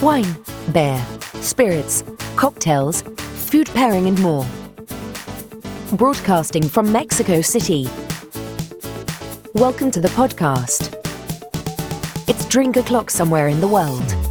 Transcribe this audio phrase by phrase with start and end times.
[0.00, 0.36] Wine,
[0.72, 1.04] beer,
[1.40, 2.04] spirits,
[2.36, 4.46] cocktails, food pairing, and more.
[5.92, 7.88] Broadcasting from Mexico City.
[9.54, 10.94] Welcome to the podcast.
[12.28, 14.21] It's drink o'clock somewhere in the world.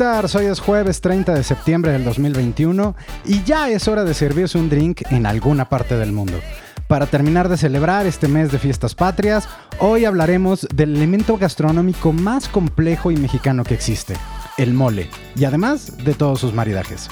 [0.00, 2.94] Hoy es jueves 30 de septiembre del 2021
[3.24, 6.38] y ya es hora de servirse un drink en alguna parte del mundo.
[6.86, 9.48] Para terminar de celebrar este mes de fiestas patrias,
[9.80, 14.14] hoy hablaremos del elemento gastronómico más complejo y mexicano que existe,
[14.56, 17.08] el mole, y además de todos sus maridajes.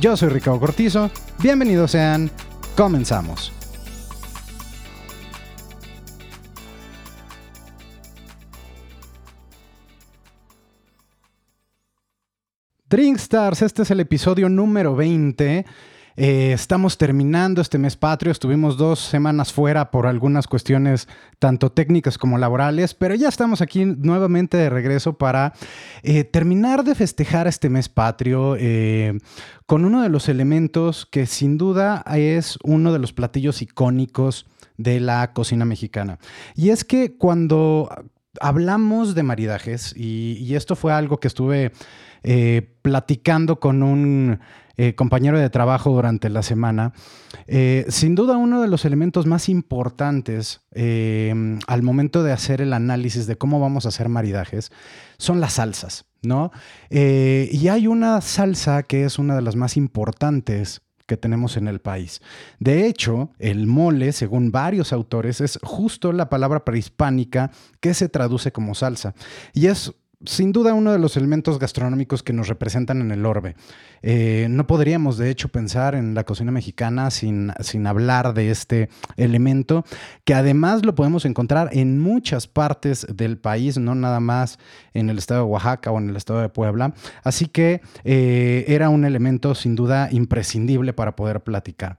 [0.00, 2.30] Yo soy Ricardo Cortizo, bienvenidos sean,
[2.78, 3.52] comenzamos.
[12.92, 15.64] Drinkstars, este es el episodio número 20.
[16.14, 22.18] Eh, estamos terminando este mes patrio, estuvimos dos semanas fuera por algunas cuestiones tanto técnicas
[22.18, 25.54] como laborales, pero ya estamos aquí nuevamente de regreso para
[26.02, 29.18] eh, terminar de festejar este mes patrio eh,
[29.64, 34.44] con uno de los elementos que sin duda es uno de los platillos icónicos
[34.76, 36.18] de la cocina mexicana.
[36.54, 37.88] Y es que cuando
[38.38, 41.72] hablamos de maridajes, y, y esto fue algo que estuve
[42.24, 44.40] eh, platicando con un
[44.76, 46.92] eh, compañero de trabajo durante la semana,
[47.46, 53.26] eh, sin duda uno de los elementos más importantes al momento de hacer el análisis
[53.26, 54.72] de cómo vamos a hacer maridajes
[55.18, 56.50] son las salsas, ¿no?
[56.90, 61.80] y hay una salsa que es una de las más importantes que tenemos en el
[61.80, 62.22] país.
[62.58, 67.50] De hecho, el mole, según varios autores, es justo la palabra prehispánica
[67.80, 69.14] que se traduce como salsa.
[69.52, 73.56] Y es sin duda uno de los elementos gastronómicos que nos representan en el orbe.
[74.02, 78.88] Eh, no podríamos, de hecho, pensar en la cocina mexicana sin, sin hablar de este
[79.16, 79.84] elemento,
[80.24, 84.58] que además lo podemos encontrar en muchas partes del país, no nada más
[84.94, 86.94] en el estado de Oaxaca o en el estado de Puebla.
[87.22, 91.96] Así que eh, era un elemento sin duda imprescindible para poder platicar.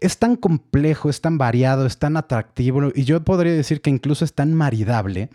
[0.00, 4.24] Es tan complejo, es tan variado, es tan atractivo y yo podría decir que incluso
[4.24, 5.30] es tan maridable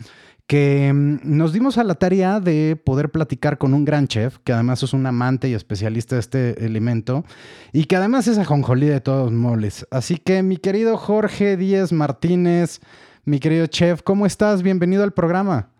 [0.46, 4.52] que mm, nos dimos a la tarea de poder platicar con un gran chef, que
[4.52, 7.24] además es un amante y especialista de este elemento,
[7.72, 9.86] y que además es ajonjolí de todos moles.
[9.90, 12.80] Así que mi querido Jorge Díez Martínez,
[13.24, 14.62] mi querido chef, ¿cómo estás?
[14.62, 15.70] Bienvenido al programa.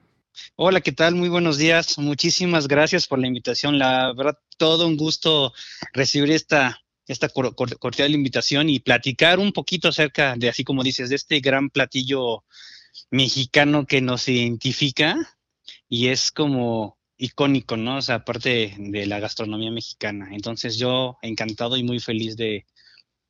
[0.56, 1.14] Hola, ¿qué tal?
[1.14, 1.98] Muy buenos días.
[1.98, 3.78] Muchísimas gracias por la invitación.
[3.78, 5.52] La verdad, todo un gusto
[5.92, 11.16] recibir esta, esta cordial invitación y platicar un poquito acerca de, así como dices, de
[11.16, 12.44] este gran platillo
[13.12, 15.14] mexicano que nos identifica
[15.88, 17.98] y es como icónico, ¿no?
[17.98, 20.30] O sea, aparte de la gastronomía mexicana.
[20.32, 22.64] Entonces yo encantado y muy feliz de,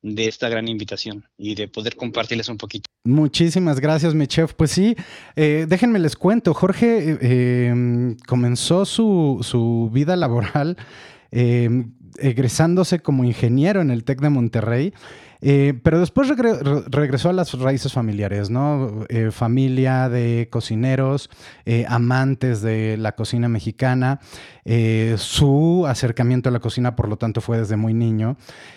[0.03, 2.87] esta gran invitación y de poder compartirles un poquito.
[3.05, 4.55] Muchísimas gracias, mi chef.
[4.55, 4.97] Pues sí,
[5.35, 6.55] eh, déjenme les cuento.
[6.55, 10.77] Jorge eh, em, comenzó su, su, vida laboral
[11.33, 14.95] em, egresándose como ingeniero en el TEC de Monterrey
[15.45, 19.05] eh, pero después regresó a las raíces familiares, ¿no?
[19.09, 21.31] Eh, familia de cocineros,
[21.67, 24.21] eh, amantes de la cocina mexicana.
[25.17, 28.37] su acercamiento a la cocina, por lo tanto, fue desde muy niño.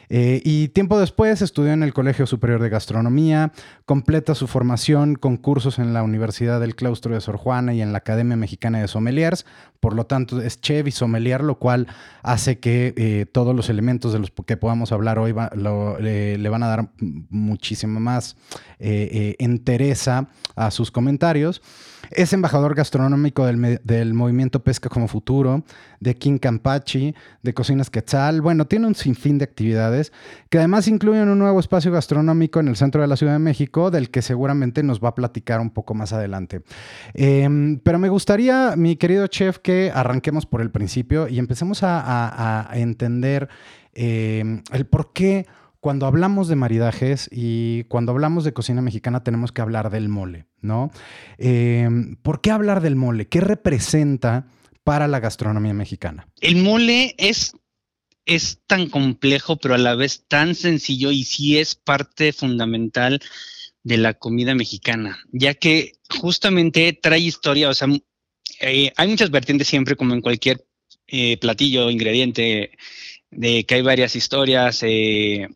[0.09, 3.51] y tiempo después estudió en el Colegio Superior de Gastronomía,
[3.85, 7.91] completa su formación con cursos en la Universidad del Claustro de Sor Juana y en
[7.91, 9.45] la Academia Mexicana de Sommeliers.
[9.79, 11.87] Por lo tanto, es chef y sommelier, lo cual
[12.23, 16.89] hace que todos los elementos de los que podamos hablar hoy le van a dar
[17.29, 18.35] muchísima más
[18.79, 21.61] eh, eh, a sus comentarios.
[22.11, 25.63] Es embajador gastronómico del, movimiento Pesca como Futuro,
[25.99, 28.41] de King Campachi, de Cocinas Quetzal.
[28.41, 30.11] Bueno, tiene un sinfín de actividades
[30.49, 33.91] que además incluyen un nuevo espacio gastronómico en el centro de la Ciudad de México,
[33.91, 36.61] del que seguramente nos va a platicar un poco más adelante.
[37.13, 42.69] Em, pero me gustaría, mi querido chef, que arranquemos por el principio y empecemos a,
[42.73, 43.47] entender
[43.93, 45.45] em, el por qué
[45.85, 50.47] cuando hablamos de maridajes y cuando hablamos de cocina mexicana tenemos que hablar del mole,
[50.59, 50.91] ¿no?
[51.37, 53.27] Em, ¿Por qué hablar del mole?
[53.27, 54.47] ¿Qué representa
[54.83, 56.27] para la gastronomía mexicana?
[56.41, 57.55] El mole es,
[58.25, 63.21] es tan complejo, pero a la vez tan sencillo y sí es parte fundamental
[63.83, 67.89] de la comida mexicana, ya que justamente trae historia, o sea,
[68.59, 70.65] eh, hay muchas vertientes siempre como en cualquier
[71.05, 72.71] eh, platillo, ingrediente
[73.31, 75.47] de que hay varias historias eh,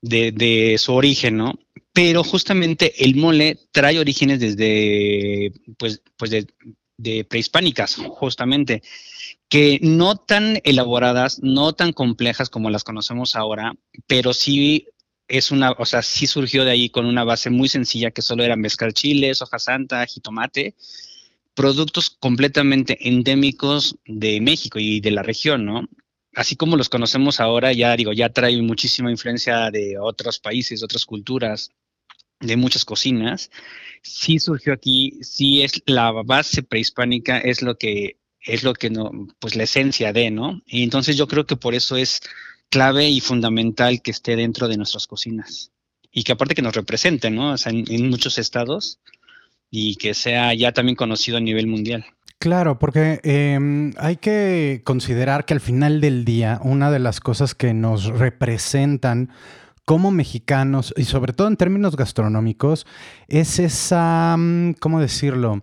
[0.00, 1.58] de, su origen, ¿no?
[1.92, 6.30] Pero justamente el mole trae orígenes desde, pues, pues
[6.96, 8.82] de prehispánicas, justamente,
[9.48, 13.74] que no tan elaboradas, no tan complejas como las conocemos ahora,
[14.06, 14.86] pero sí
[15.28, 18.44] es una, o sea, sí surgió de ahí con una base muy sencilla que solo
[18.44, 20.74] era mezcal chiles, hoja santa, jitomate,
[21.54, 25.88] productos completamente endémicos de México y de la región, ¿no?
[26.34, 30.84] Así como los conocemos ahora, ya digo, ya trae muchísima influencia de otros países, de
[30.84, 31.70] otras culturas,
[32.40, 33.50] de muchas cocinas.
[34.02, 39.10] Sí surgió aquí, sí es la base prehispánica, es lo que es lo que no,
[39.38, 40.62] pues la esencia de, ¿no?
[40.66, 42.20] Y entonces yo creo que por eso es
[42.70, 45.70] clave y fundamental que esté dentro de nuestras cocinas.
[46.10, 47.52] Y que aparte que nos represente, ¿no?
[47.52, 48.98] O sea, en, muchos estados
[49.70, 52.04] y que sea ya también conocido a nivel mundial.
[52.42, 57.54] Claro, porque em, hay que considerar que al final del día, una de las cosas
[57.54, 59.30] que nos representan
[59.84, 62.86] como mexicanos, y sobre todo en términos gastronómicos,
[63.28, 65.62] es esa, mm, ¿cómo decirlo?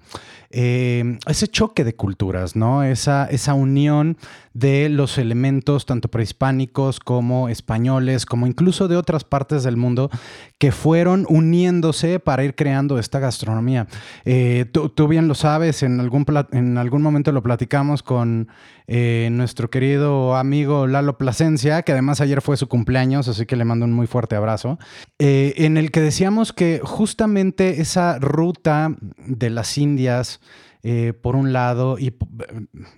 [0.52, 2.84] Eh, ese choque de culturas, ¿no?
[2.84, 4.18] Esa, esa unión
[4.54, 10.10] de los elementos tanto prehispánicos como españoles, como incluso de otras partes del mundo,
[10.58, 13.88] que fueron uniéndose para ir creando esta gastronomía.
[14.26, 18.50] Eh, tú, bien lo sabes, en algún, en algún momento lo platicamos con
[18.88, 23.66] eh, nuestro querido amigo Lalo Plasencia, que además ayer fue su cumpleaños, así que le
[23.66, 24.78] mando un muy fuerte abrazo,
[25.20, 28.96] en el que decíamos que justamente esa ruta
[29.26, 30.42] de las Indias,
[30.82, 32.16] eh, por un lado, y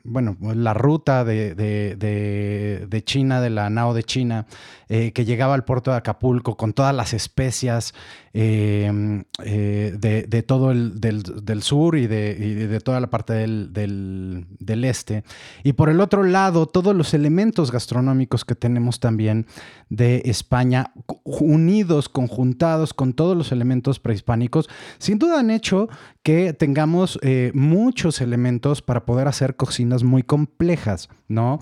[0.03, 4.45] bueno, la ruta de, de, China, de la nao de China,
[4.93, 7.93] eh, que llegaba al puerto de Acapulco con todas las especias
[8.33, 15.23] em, eh, de, todo el del, sur y, de, toda la parte del, del, este.
[15.63, 19.45] Y por el otro lado, todos los elementos gastronómicos que tenemos también
[19.87, 20.91] de España,
[21.23, 25.87] unidos, conjuntados con todos los elementos prehispánicos, sin duda han hecho
[26.21, 27.17] que tengamos
[27.53, 31.59] muchos elementos para poder hacer cocinas muy complejas, ¿no?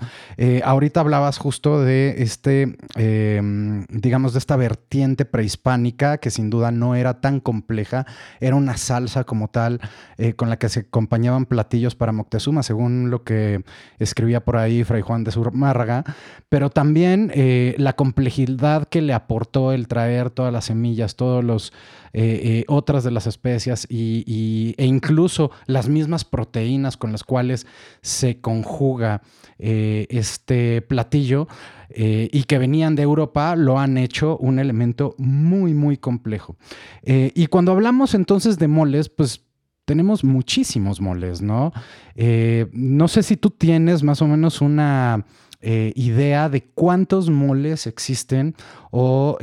[0.64, 6.94] ahorita hablabas justo de este Em, digamos, de esta vertiente prehispánica que sin duda no
[6.94, 8.06] era tan compleja,
[8.40, 9.80] era una salsa como tal
[10.18, 13.62] eh, con la que se acompañaban platillos para Moctezuma, según lo que
[13.98, 16.04] escribía por ahí Fray Juan de Zumárraga,
[16.48, 21.72] pero también eh, la complejidad que le aportó el traer todas las semillas, todos los
[22.12, 27.68] eh, otras de las especias y, e incluso las mismas proteínas con las cuales
[28.02, 29.22] se conjuga
[29.60, 31.46] este platillo
[31.92, 36.56] eh, y que venían de Europa lo han hecho un elemento muy, muy complejo.
[37.02, 39.44] Eh, y cuando hablamos entonces de moles, pues
[39.84, 41.72] tenemos muchísimos moles, ¿no?
[42.14, 45.26] Eh, no sé si tú tienes más o menos una
[45.62, 48.54] idea de cuántos moles existen
[48.90, 49.36] o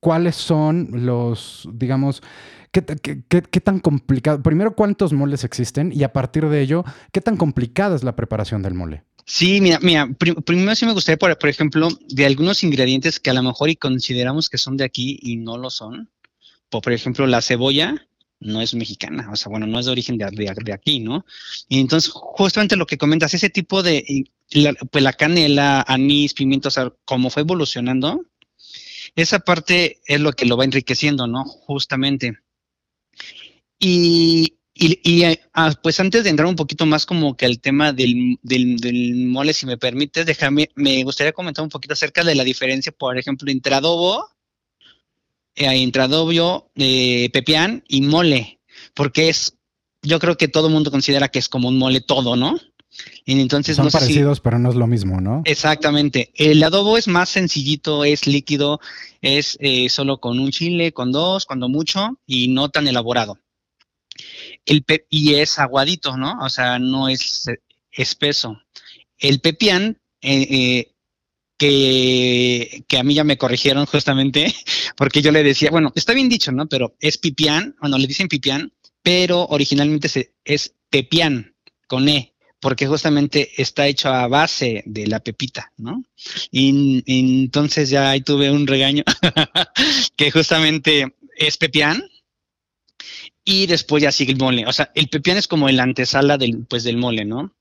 [0.00, 2.24] cuáles son los, digamos,
[2.72, 2.84] ¿Qué,
[3.28, 4.40] qué, tan complicado?
[4.42, 5.92] Primero, ¿cuántos moles existen?
[5.92, 9.02] Y a partir de ello, ¿qué tan complicada es la preparación del mole?
[9.26, 10.08] Sí, mira, mira,
[10.44, 13.76] primero sí me gustaría, por, por, ejemplo, de algunos ingredientes que a lo mejor y
[13.76, 16.10] consideramos que son de aquí y no lo son.
[16.68, 18.06] Por, ejemplo, la cebolla
[18.38, 21.26] no es mexicana, o sea, bueno, no es de origen de, de, aquí, ¿no?
[21.68, 26.68] Y entonces, justamente lo que comentas, ese tipo de, la, pues la canela, anís, pimiento,
[26.68, 28.24] o sea, como fue evolucionando,
[29.16, 31.44] esa parte es lo que lo va enriqueciendo, ¿no?
[31.44, 32.38] Justamente.
[33.80, 37.92] Y, y, eh, ah, pues antes de entrar un poquito más como que al tema
[37.92, 38.38] del,
[39.26, 43.18] mole, si me permites, déjame, me gustaría comentar un poquito acerca de la diferencia, por
[43.18, 44.26] ejemplo, entre adobo,
[45.54, 48.60] eh, entre adobo, eh, pepián y mole,
[48.94, 49.56] porque es,
[50.02, 52.58] yo creo que todo el mundo considera que es como un mole todo, ¿no?
[53.24, 55.42] Y entonces Son parecidos, pero no es lo mismo, ¿no?
[55.44, 56.32] Exactamente.
[56.34, 58.80] El adobo es más sencillito, es líquido,
[59.20, 59.58] es
[59.88, 63.38] solo con un chile, con dos, cuando mucho, y no tan elaborado
[64.66, 66.38] el y es aguadito, ¿no?
[66.40, 67.46] O sea, no es
[67.92, 68.60] espeso.
[69.18, 70.92] El pepián, eh, eh,
[71.56, 74.54] que, que, a mí ya me corrigieron justamente,
[74.96, 76.68] porque yo le decía, bueno, está bien dicho, ¿no?
[76.68, 81.54] Pero es pipián, bueno, le dicen pipián, pero originalmente es pepián,
[81.86, 86.04] con E, porque justamente está hecho a base de la pepita, ¿no?
[86.50, 89.02] Y, y entonces ya ahí tuve un regaño,
[90.16, 92.04] que justamente es pepián,
[93.44, 94.66] y después ya sigue el mole.
[94.66, 97.54] O sea, el pepián es como el antesala del, pues, del mole, ¿no?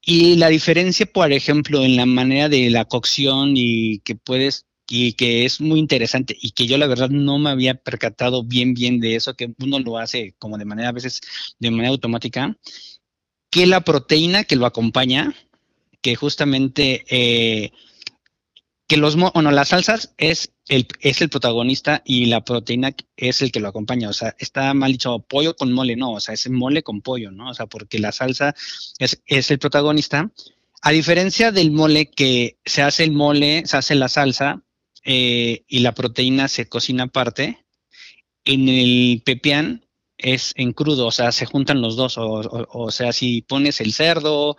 [0.00, 5.14] Y la diferencia, por ejemplo, en la manera de la cocción y que puedes, y
[5.14, 9.00] que es muy interesante y que yo la verdad no me había percatado bien, bien
[9.00, 11.20] de eso, que uno lo hace como de manera a veces
[11.58, 12.56] de manera automática,
[13.50, 15.34] que la proteína que lo acompaña,
[16.02, 17.72] que justamente eh,
[18.86, 23.50] que los, bueno, las salsas es el, es el protagonista y la proteína es el
[23.50, 24.08] que lo acompaña.
[24.08, 27.32] O sea, está mal dicho pollo con mole, no, o sea, es mole con pollo,
[27.32, 27.50] ¿no?
[27.50, 28.54] O sea, porque la salsa
[28.98, 30.30] es, es el protagonista.
[30.82, 34.62] A diferencia del mole que se hace el mole, se hace la salsa
[35.04, 37.64] eh, y la proteína se cocina aparte,
[38.44, 39.84] en el pepián
[40.18, 42.16] es en crudo, o sea, se juntan los dos.
[42.18, 44.56] O, sea, si pones el cerdo,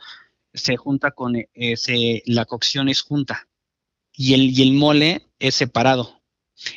[0.54, 3.48] se junta con ese, la cocción es junta
[4.18, 6.22] y el, y el mole es separado.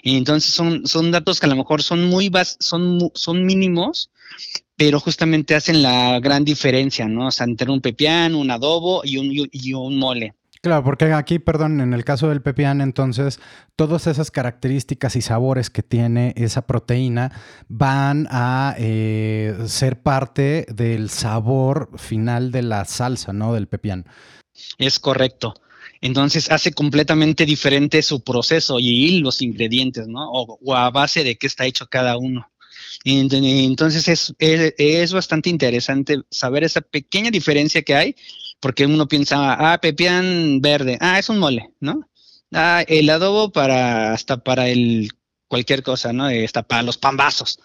[0.02, 2.30] Y entonces son, son datos que a lo mejor son muy
[2.60, 4.10] son, son mínimos,
[4.76, 7.28] pero justamente hacen la gran diferencia, ¿no?
[7.28, 10.34] O sea, entre un pepián, un adobo y un, y un mole.
[10.62, 13.40] Claro, porque aquí, perdón, en el caso del pepián, entonces,
[13.76, 17.32] todas esas características y sabores que tiene esa proteína
[17.68, 23.54] van a eh, ser parte del sabor final de la salsa, ¿no?
[23.54, 24.04] Del pepián.
[24.76, 25.54] Es correcto.
[26.00, 30.30] Entonces hace completamente diferente su proceso y los ingredientes, ¿no?
[30.30, 32.50] O, a base de qué está hecho cada uno.
[33.04, 38.16] Entonces es, es, bastante interesante saber esa pequeña diferencia que hay,
[38.60, 42.08] porque uno piensa, ah, pepián verde, ah, es un mole, ¿no?
[42.52, 45.10] Ah, el adobo para, hasta para el
[45.48, 46.28] cualquier cosa, ¿no?
[46.28, 47.58] Está para los pambazos.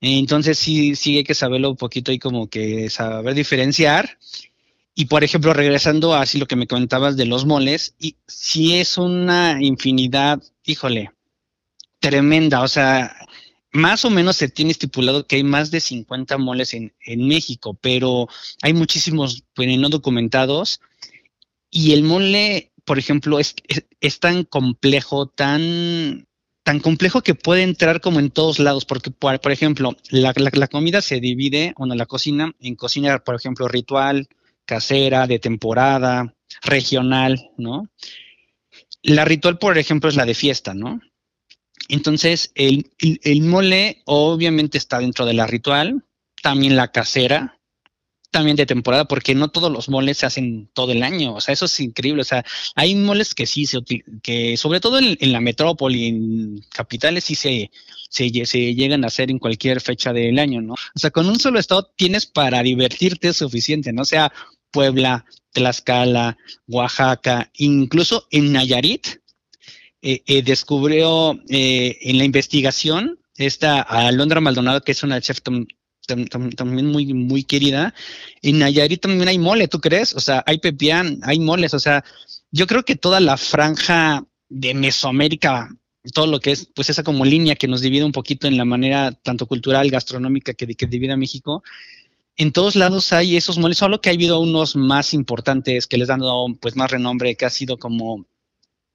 [0.00, 4.18] Entonces sí, sí hay que saberlo un poquito y como que saber diferenciar
[5.00, 8.74] y por ejemplo, regresando a así lo que me comentabas de los moles, y si
[8.74, 11.12] es una infinidad, híjole,
[12.00, 12.62] tremenda.
[12.62, 13.14] O sea,
[13.70, 16.92] más o menos se tiene estipulado que hay más de 50 moles en,
[17.28, 18.26] México, pero
[18.60, 20.80] hay muchísimos pues, no documentados.
[21.70, 23.54] Y el mole, por ejemplo, es,
[24.00, 26.26] es, tan complejo, tan,
[26.64, 31.02] tan complejo que puede entrar como en todos lados, porque, por, ejemplo, la, la, comida
[31.02, 34.28] se divide, bueno, la cocina, en cocina, por ejemplo, ritual,
[34.68, 37.88] casera, de temporada, regional, ¿no?
[39.02, 41.00] La ritual, por ejemplo, es la de fiesta, ¿no?
[41.88, 42.84] Entonces, el,
[43.42, 46.04] mole obviamente está dentro de la ritual,
[46.42, 47.58] también la casera,
[48.30, 51.54] también de temporada, porque no todos los moles se hacen todo el año, o sea,
[51.54, 52.44] eso es increíble, o sea,
[52.74, 53.78] hay moles que sí se
[54.22, 57.70] que sobre todo en, la metrópoli, en capitales, sí se,
[58.10, 60.74] se, se, llegan a hacer en cualquier fecha del año, ¿no?
[60.74, 64.02] O sea, con un solo estado tienes para divertirte suficiente, ¿no?
[64.02, 64.30] O sea,
[64.70, 69.06] Puebla, Tlaxcala, Oaxaca, incluso en Nayarit,
[70.00, 76.86] eh, eh, descubrió eh, en la investigación esta Alondra Maldonado, que es una chef también
[76.86, 77.94] muy, muy querida.
[78.42, 80.14] En Nayarit también hay mole, ¿tú crees?
[80.14, 82.04] O sea, hay pepián, hay moles, o sea,
[82.50, 85.68] yo creo que toda la franja de Mesoamérica,
[86.14, 88.64] todo lo que es, pues esa como línea que nos divide un poquito en la
[88.64, 91.62] manera tanto cultural, gastronómica que, que divide a México,
[92.38, 96.08] en todos lados hay esos moles, solo que ha habido unos más importantes que les
[96.08, 98.24] han dado pues más renombre, que ha sido como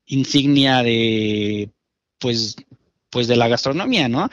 [0.05, 1.69] insignia de
[2.19, 2.55] pues
[3.09, 4.29] pues de la gastronomía, ¿no?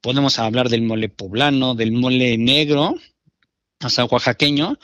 [0.00, 2.96] Podemos hablar del mole poblano, del mole negro,
[3.84, 4.76] o sea, oaxaqueño,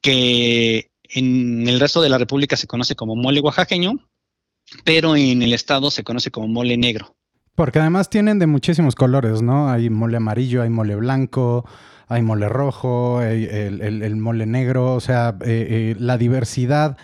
[0.00, 3.98] que en el resto de la República se conoce como mole oaxaqueño,
[4.84, 7.14] pero en el estado se conoce como mole negro.
[7.54, 9.68] Porque además tienen de muchísimos colores, ¿no?
[9.68, 11.68] Hay mole amarillo, hay mole blanco,
[12.08, 16.96] hay mole rojo, el, mole negro, o sea, eh, eh, la diversidad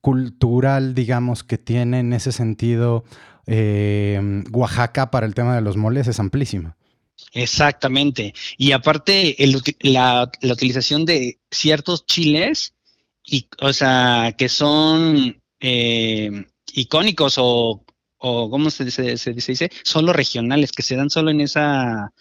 [0.00, 3.04] cultural, digamos, que tiene en ese sentido
[3.46, 6.76] eh, Oaxaca para el tema de los moles es amplísima.
[7.32, 8.34] Exactamente.
[8.58, 9.36] Y aparte,
[9.80, 12.74] la, utilización de ciertos chiles,
[13.60, 15.40] o sea, que son
[16.72, 17.84] icónicos o,
[18.18, 19.70] o ¿cómo se, se, se, dice?
[19.84, 22.12] Solo regionales, que se dan solo en esa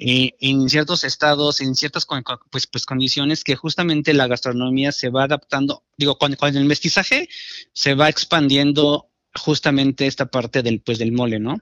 [0.00, 2.06] eh, en ciertos estados, en ciertas
[2.50, 7.28] pues, pues, condiciones que justamente la gastronomía se va adaptando, digo, con, el mestizaje
[7.72, 11.58] se va expandiendo justamente esta parte del, pues, del mole, ¿no?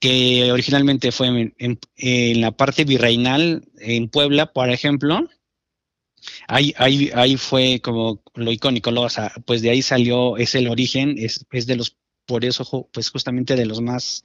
[0.00, 5.26] Que originalmente fue en, la parte virreinal en Puebla, por ejemplo,
[6.48, 10.68] ahí, ahí, ahí fue como lo icónico, o sea, pues de ahí salió, es el
[10.68, 14.24] origen, es, es de los, por eso, pues justamente de los más,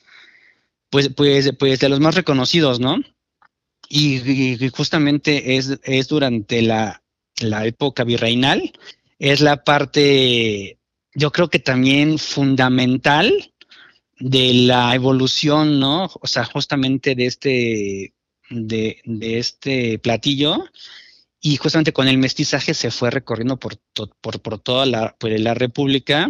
[0.89, 2.97] pues, pues, pues de los más reconocidos, ¿no?
[3.89, 7.03] Y, justamente es, es durante la,
[7.39, 8.73] la, época virreinal,
[9.19, 10.79] es la parte,
[11.13, 13.53] yo creo que también fundamental
[14.19, 16.09] de la evolución, ¿no?
[16.21, 18.13] O sea, justamente de este,
[18.49, 20.65] de, de este platillo.
[21.39, 23.77] Y justamente con el mestizaje se fue recorriendo por,
[24.21, 26.29] por, por toda la, pues, la República.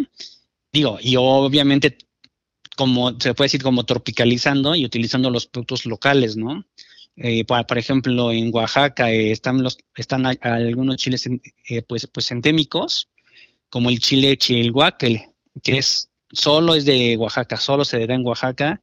[0.70, 1.96] Digo, y obviamente
[2.78, 6.64] como se puede decir como tropicalizando y utilizando los productos locales, ¿no?
[7.20, 11.28] Eh, por, ejemplo, en Oaxaca eh, están, los, están algunos chiles
[11.68, 13.08] eh, pues, pues endémicos,
[13.68, 15.28] como el chile chilhuacle,
[15.62, 18.80] que es solo es de Oaxaca, solo se da en Oaxaca.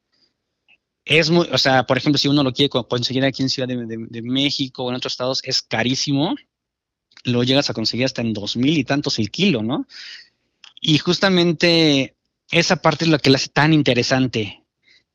[1.05, 4.21] Es muy, o sea, por ejemplo, si uno lo quiere conseguir aquí en Ciudad de,
[4.21, 6.35] México o en otros estados, es carísimo.
[7.23, 9.87] Lo llegas a conseguir hasta en dos mil y tantos el kilo, ¿no?
[10.81, 12.15] Y justamente
[12.51, 14.63] esa parte es lo que la hace tan interesante,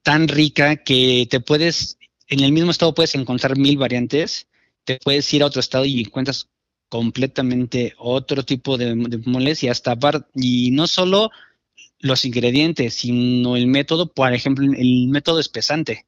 [0.02, 1.98] tan rica, que te puedes,
[2.30, 4.46] en el mismo estado puedes encontrar mil variantes,
[4.84, 6.48] te puedes ir a otro estado y encuentras
[6.88, 8.94] completamente otro tipo de,
[9.26, 9.98] moles y hasta
[10.34, 11.30] y no solo
[11.98, 16.06] los ingredientes, sino el método, por ejemplo, el método espesante.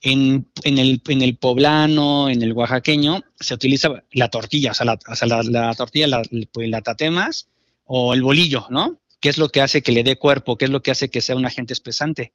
[0.00, 4.84] En, en, el, en el poblano, en el oaxaqueño, se utiliza la tortilla, o sea,
[4.84, 6.22] la, tortilla la,
[6.52, 7.48] pues, la tatemas
[7.84, 8.98] o el bolillo, ¿no?
[9.20, 10.58] ¿Qué es lo que hace que le dé cuerpo?
[10.58, 12.34] ¿Qué es lo que hace que sea un agente espesante?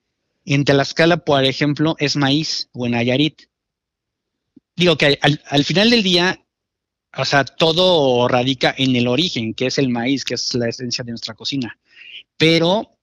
[0.50, 3.44] En Tlaxcala, por ejemplo, es maíz o en Ayarit.
[4.76, 6.44] Digo que al, al final del día,
[7.16, 11.04] o sea, todo radica en el origen, que es el maíz, que es la esencia
[11.04, 11.78] de nuestra cocina,
[12.36, 12.98] pero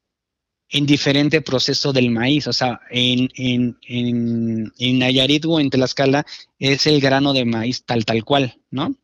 [0.70, 6.26] en diferente proceso del maíz, o sea, en, en, en, en Nayarit o en Tlaxcala
[6.58, 8.96] es el grano de maíz tal, tal cual, ¿no?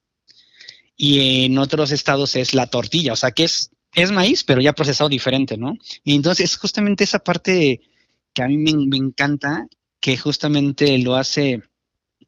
[0.97, 4.73] Y en otros estados es la tortilla, o sea, que es, es maíz, pero ya
[4.73, 5.79] procesado diferente, ¿no?
[6.03, 7.92] Y entonces justamente esa parte
[8.33, 9.67] que a mí me, encanta,
[10.01, 11.63] que justamente lo hace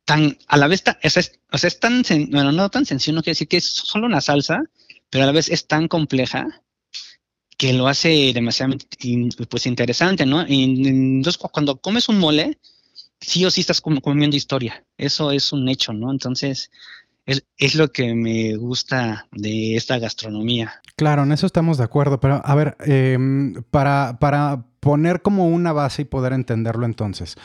[0.04, 3.48] tan, a la vez, o, sea, es, tan, bueno, no tan sencillo, no quiere decir
[3.48, 4.62] que es solo una salsa,
[5.10, 6.46] pero a la vez es tan compleja
[7.56, 8.74] que lo hace demasiado
[9.48, 10.46] pues, interesante, ¿no?
[10.46, 12.58] Y, entonces, cuando comes un mole,
[13.20, 14.84] sí o sí estás comiendo historia.
[14.98, 16.10] Eso es un hecho, ¿no?
[16.10, 16.70] Entonces,
[17.26, 20.82] es, es, lo que me gusta de esta gastronomía.
[20.96, 25.72] Claro, en eso estamos de acuerdo, pero a ver, em, para, para poner como una
[25.72, 27.36] base y poder entenderlo entonces,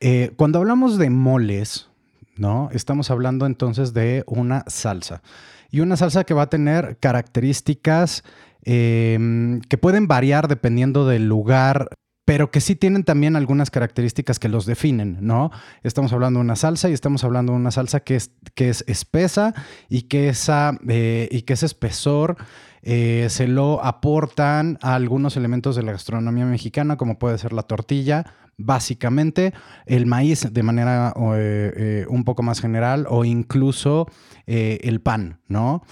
[0.00, 1.88] eh, cuando hablamos de moles,
[2.36, 2.68] ¿no?
[2.72, 5.22] Estamos hablando entonces de una salsa.
[5.70, 8.24] Y una salsa que va a tener características
[8.64, 11.90] em, que pueden variar dependiendo del lugar,
[12.30, 15.50] pero que sí tienen también algunas características que los definen, ¿no?
[15.82, 18.84] Estamos hablando de una salsa y estamos hablando de una salsa que es, que es
[18.86, 19.52] espesa
[19.88, 22.36] y que, esa, eh, y que ese espesor
[22.82, 27.64] eh, se lo aportan a algunos elementos de la gastronomía mexicana, como puede ser la
[27.64, 28.24] tortilla,
[28.60, 29.52] básicamente,
[29.86, 34.06] el maíz de manera eh, eh, un poco más general o incluso
[34.46, 35.84] el pan, ¿no?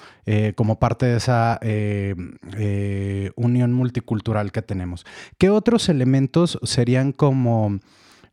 [0.56, 1.60] como parte de esa
[3.36, 5.06] unión multicultural que tenemos.
[5.38, 7.78] ¿Qué otros elementos serían como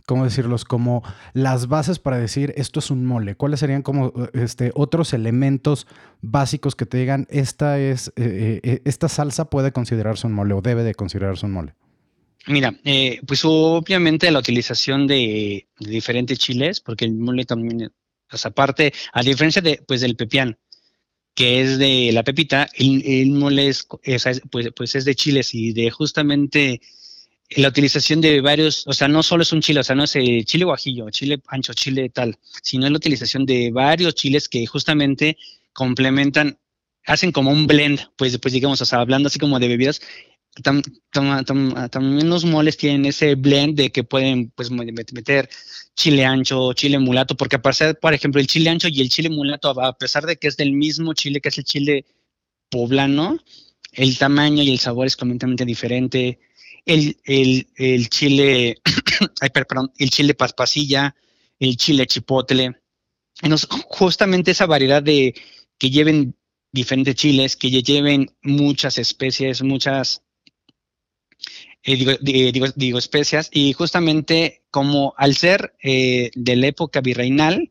[0.05, 0.65] ¿cómo decirlos?
[0.65, 3.35] Como las bases para decir esto es un mole.
[3.35, 5.87] ¿Cuáles serían como este, otros elementos
[6.21, 10.61] básicos que te digan esta es eh, eh, esta salsa puede considerarse un mole o
[10.61, 11.75] debe de considerarse un mole?
[12.47, 17.91] Mira, eh, pues obviamente la utilización de, diferentes chiles, porque el mole también,
[18.29, 20.57] pues aparte, a diferencia de, pues del pepián,
[21.33, 23.87] que es de la pepita, el, mole es,
[24.51, 26.81] pues, pues es de chiles y de justamente
[27.49, 30.15] la utilización de varios, o sea, no solo es un chile, o sea, no es
[30.15, 34.65] eh, chile guajillo, chile ancho, chile tal, sino es la utilización de varios chiles que
[34.67, 35.37] justamente
[35.73, 36.59] complementan,
[37.05, 40.01] hacen como un blend, pues, pues digamos, o sea, hablando así como de bebidas,
[40.63, 45.49] también los moles tienen ese blend de que pueden pues meter
[45.95, 49.69] chile ancho, chile mulato, porque a por ejemplo, el chile ancho y el chile mulato,
[49.81, 52.05] a pesar de que es del mismo chile que es el chile
[52.69, 53.37] poblano,
[53.91, 56.39] el tamaño y el sabor es completamente diferente
[56.85, 58.81] el, chile,
[59.97, 61.15] el chile paspasilla,
[61.59, 62.75] el chile chipotle.
[63.89, 65.33] justamente esa variedad de
[65.77, 66.35] que lleven
[66.71, 70.23] diferentes chiles, que lleven muchas especies, muchas,
[71.85, 72.17] eh,
[72.51, 77.69] digo, digo, especias, y justamente como al ser eh, de la época virreinal,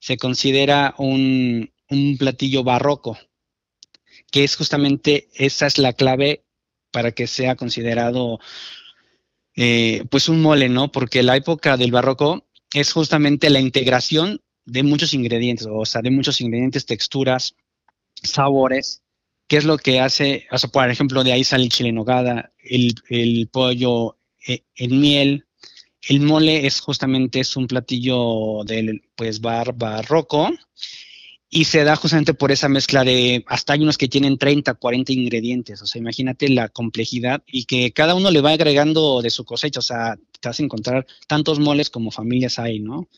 [0.00, 3.16] se considera un, un platillo barroco,
[4.32, 6.44] que es justamente, esa es la clave
[6.90, 8.40] para que sea considerado
[9.54, 10.90] eh, pues un mole, ¿no?
[10.90, 16.10] Porque la época del barroco es justamente la integración de muchos ingredientes, o sea, de
[16.10, 17.54] muchos ingredientes, texturas,
[18.14, 19.01] sabores,
[19.52, 22.54] que es lo que hace, o sea, por ejemplo, de ahí sale el chile nogada,
[22.64, 24.16] el, pollo
[24.48, 25.44] eh, en miel.
[26.00, 30.50] El mole es justamente es un platillo del pues bar barroco
[31.50, 35.12] y se da justamente por esa mezcla de, hasta hay unos que tienen 30, 40
[35.12, 39.44] ingredientes, o sea, imagínate la complejidad y que cada uno le va agregando de su
[39.44, 43.10] cosecha, o sea, te vas a encontrar tantos moles como familias hay, ¿no?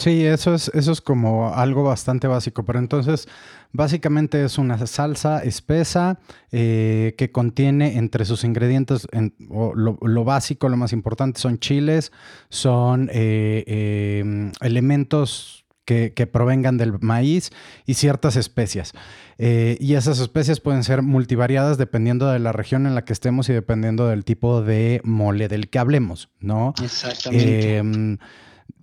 [0.00, 3.28] Sí, eso es, eso es como algo bastante básico, pero entonces
[3.72, 6.18] básicamente es una salsa espesa
[6.52, 12.12] eh, que contiene entre sus ingredientes, lo, básico, lo más importante son chiles,
[12.48, 17.50] son eh, eh, elementos que, provengan del maíz
[17.84, 18.92] y ciertas especias.
[19.38, 23.48] Eh, y esas especias pueden ser multivariadas dependiendo de la región en la que estemos
[23.48, 26.74] y dependiendo del tipo de mole del que hablemos, ¿no?
[26.82, 28.18] Exactamente.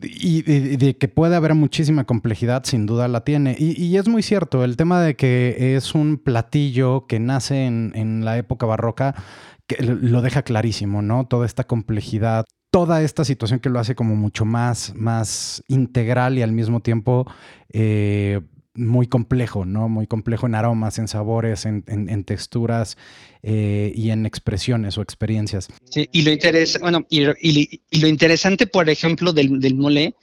[0.01, 0.41] Y,
[0.77, 3.55] de que puede haber muchísima complejidad, sin duda la tiene.
[3.57, 8.25] Y, es muy cierto, el tema de que es un platillo que nace en, en
[8.25, 9.15] la época barroca,
[9.67, 11.27] que lo deja clarísimo, ¿no?
[11.27, 16.41] Toda esta complejidad, toda esta situación que lo hace como mucho más, más integral y
[16.41, 17.25] al mismo tiempo
[17.69, 18.41] eh,
[18.77, 19.89] muy complejo, ¿no?
[19.89, 22.97] Muy complejo en aromas, en sabores, en, texturas
[23.43, 25.67] eh, y en expresiones o experiencias.
[25.89, 26.31] Sí, y lo,
[26.79, 27.21] bueno, y,
[27.99, 30.15] lo interesante, por ejemplo, del, mole,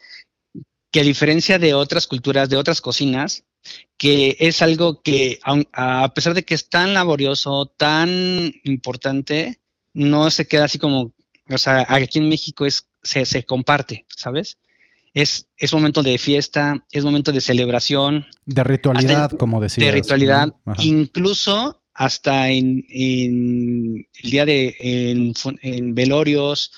[0.91, 3.45] que a diferencia de otras culturas, de otras cocinas,
[3.97, 5.41] que es algo que,
[5.73, 9.59] a pesar de que es tan laborioso, tan importante,
[9.93, 11.13] no se queda así como,
[11.49, 14.59] o sea, aquí en México es, se, se comparte, ¿sabes?
[15.15, 18.27] Es, es momento de fiesta, es momento de celebración.
[18.45, 19.87] De ritualidad, como decía.
[19.87, 24.77] De ritualidad, incluso hasta en, el día de
[25.63, 26.73] en, velorios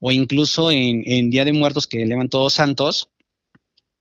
[0.00, 3.10] o incluso en, en, Día de Muertos que elevan todos santos,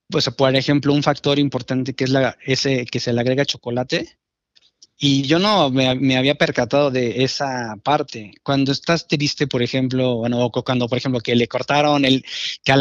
[0.10, 4.17] pues por ejemplo un factor importante que es la, ese que se le agrega chocolate,
[4.97, 8.34] y yo no me, había percatado de esa parte.
[8.43, 12.23] Cuando estás triste, por ejemplo, bueno, o cuando, por ejemplo, que le cortaron el,
[12.63, 12.71] que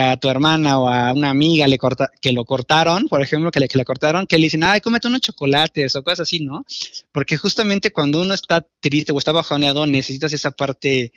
[0.00, 3.60] a, tu hermana o a una amiga le corta, que lo cortaron, por ejemplo, que
[3.60, 6.66] le, que le cortaron, que le dicen, ay, cómete unos chocolates o cosas así, ¿no?
[7.10, 11.12] Porque justamente cuando uno está triste o está bajoneado, necesitas esa parte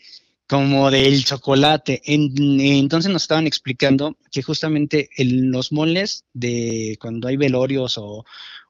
[0.47, 2.01] como del chocolate.
[2.05, 8.25] entonces nos estaban explicando que justamente en los moles de cuando hay velorios o,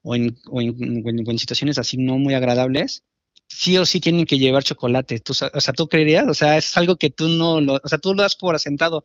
[0.06, 3.04] o, en, o, en, situaciones así no muy agradables,
[3.48, 5.20] sí o sí tienen que llevar chocolate.
[5.20, 7.98] Tú, o sea, tú creerías, o sea, es algo que tú no lo, o sea,
[7.98, 9.04] tú lo das por asentado,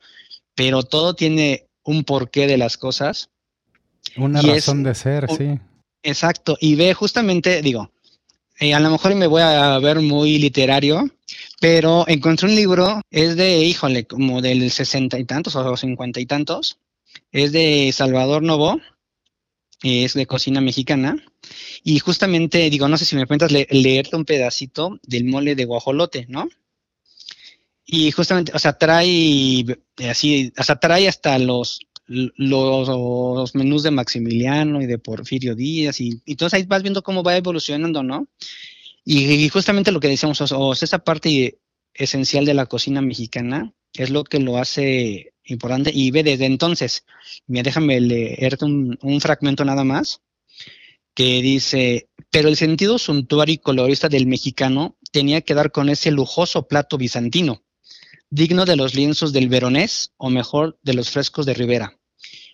[0.54, 3.30] pero todo tiene un porqué de las cosas.
[4.16, 5.58] Una razón de ser, sí.
[6.02, 7.90] Exacto, y ve justamente, digo,
[8.58, 11.08] eh, a lo mejor me voy a ver muy literario,
[11.60, 16.26] pero encontré un libro, es de, híjole, como del sesenta y tantos o cincuenta y
[16.26, 16.78] tantos,
[17.32, 18.80] es de Salvador Novo,
[19.82, 21.16] es de cocina mexicana.
[21.82, 26.26] Y justamente, digo, no sé si me cuentas leerte un pedacito del mole de guajolote,
[26.28, 26.48] ¿no?
[27.86, 29.64] Y justamente, o sea, trae
[30.08, 36.22] así, o sea, trae hasta los, los, menús de Maximiliano y de Porfirio Díaz, y,
[36.26, 38.28] entonces ahí vas viendo cómo va evolucionando, ¿no?
[39.04, 41.58] Y, justamente lo que decíamos, o, esa parte
[41.94, 45.90] esencial de la cocina mexicana es lo que lo hace importante.
[45.94, 47.04] Y ve desde entonces,
[47.46, 50.22] mira, déjame leerte un, un fragmento nada más,
[51.14, 56.10] que dice, pero el sentido suntuario y colorista del mexicano tenía que dar con ese
[56.10, 57.62] lujoso plato bizantino,
[58.30, 61.98] digno de los lienzos del Veronés o mejor de los frescos de Rivera.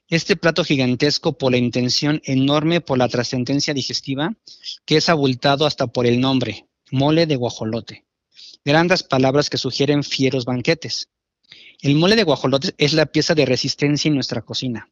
[0.08, 4.36] Este plato gigantesco por la intención enorme por la trascendencia digestiva,
[4.84, 8.04] que es abultado hasta por el nombre, mole de guajolote.
[8.64, 11.08] Grandes palabras que sugieren fieros banquetes.
[11.80, 14.90] El mole de guajolotes es la pieza de resistencia en nuestra cocina,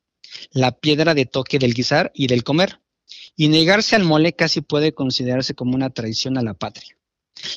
[0.53, 2.81] la piedra de toque del guisar y del comer.
[3.37, 6.97] Y negarse al mole casi puede considerarse como una traición a la patria.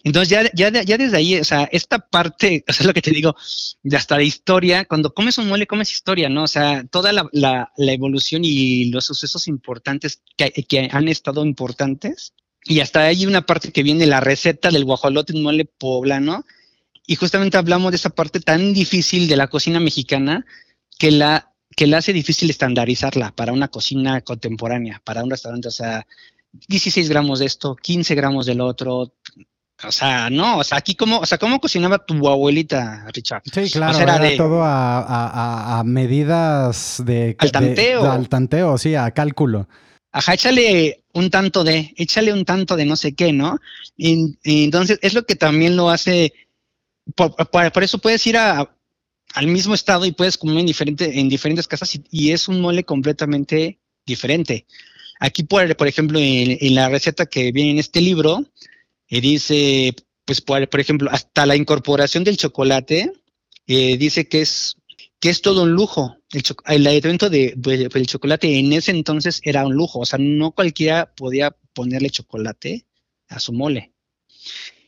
[0.04, 3.12] Entonces ya, ya, ya desde ahí, o sea, esta parte, o sea, lo que te
[3.12, 3.36] digo,
[3.84, 6.44] ya hasta de historia, cuando comes un mole, comes historia, ¿no?
[6.44, 12.34] O sea, toda la, evolución y los sucesos importantes que, que, han estado importantes.
[12.64, 16.44] Y hasta ahí una parte que viene la receta del guajolote, un mole poblano,
[17.08, 20.46] y justamente hablamos de esa parte tan difícil de la cocina mexicana
[21.00, 25.70] que la, que la hace difícil estandarizarla para una cocina contemporánea, para un restaurante.
[25.70, 26.06] O sea,
[26.68, 29.14] 16 gramos de esto, 15 gramos del otro.
[29.86, 33.44] O sea, no, o sea, aquí cómo, o sea, cómo cocinaba tu abuelita, Richard.
[33.54, 37.38] Sí, claro, era, todo a, medidas de...
[37.40, 38.12] Al tanteo.
[38.12, 39.70] al tanteo, sí, a cálculo.
[40.12, 43.60] Ajá, échale un tanto de, échale un tanto de no sé qué, ¿no?
[43.96, 46.34] y entonces es lo que también lo hace
[47.16, 48.68] por, eso puedes ir al
[49.48, 53.80] mismo estado y puedes comer en, diferente, en diferentes casas y, es un mole completamente
[54.06, 54.66] diferente.
[55.20, 58.46] Aquí, por, por ejemplo, en, la receta que viene en este libro,
[59.10, 63.12] eh, dice, pues, por, por, ejemplo, hasta la incorporación del chocolate,
[63.68, 64.78] eh, dice que es,
[65.20, 66.18] que es todo un lujo.
[66.32, 67.56] El, el evento de,
[68.06, 72.86] chocolate en ese entonces era un lujo, o sea, no cualquiera podía ponerle chocolate
[73.30, 73.94] a su mole.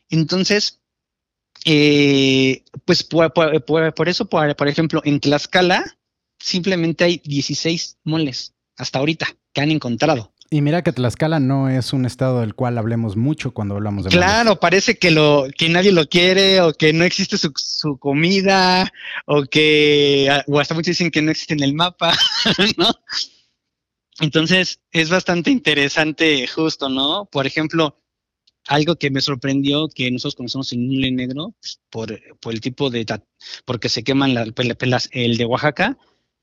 [0.09, 0.78] Entonces,
[1.65, 5.97] eh, pues por, eso, por, ejemplo, en Tlaxcala
[6.39, 10.33] simplemente hay 16 moles hasta ahorita que han encontrado.
[10.51, 14.09] Y mira que Tlaxcala no es un estado del cual hablemos mucho cuando hablamos de
[14.09, 18.91] Claro, parece que lo que nadie lo quiere o que no existe su, su comida
[19.27, 22.17] o que o hasta muchos dicen que no existe en el mapa,
[22.77, 22.89] ¿no?
[24.21, 27.25] Entonces, es bastante interesante justo, ¿no?
[27.25, 27.95] Por ejemplo,
[28.67, 31.55] algo que me sorprendió que nosotros conocemos el mule negro
[31.89, 33.05] por, por el tipo de,
[33.65, 35.97] porque se queman las, el de Oaxaca,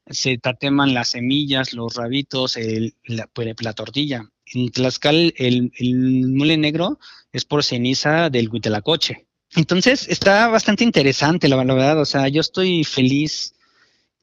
[0.09, 4.31] se tateman las semillas, los rabitos, el, la, pues, la, tortilla.
[4.47, 6.99] En Tlaxcal, el, el, mule negro
[7.33, 9.27] es por ceniza del huitelacoche.
[9.55, 12.01] Entonces, está bastante interesante, la, la verdad.
[12.01, 13.55] O sea, yo estoy feliz.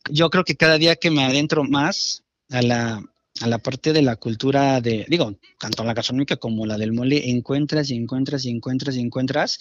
[0.10, 3.04] Yo creo que cada día que me adentro más a la,
[3.44, 7.30] a la parte de la cultura de, digo, tanto la gastronómica como la del mole,
[7.30, 9.60] encuentras y encuentras y encuentras y encuentras,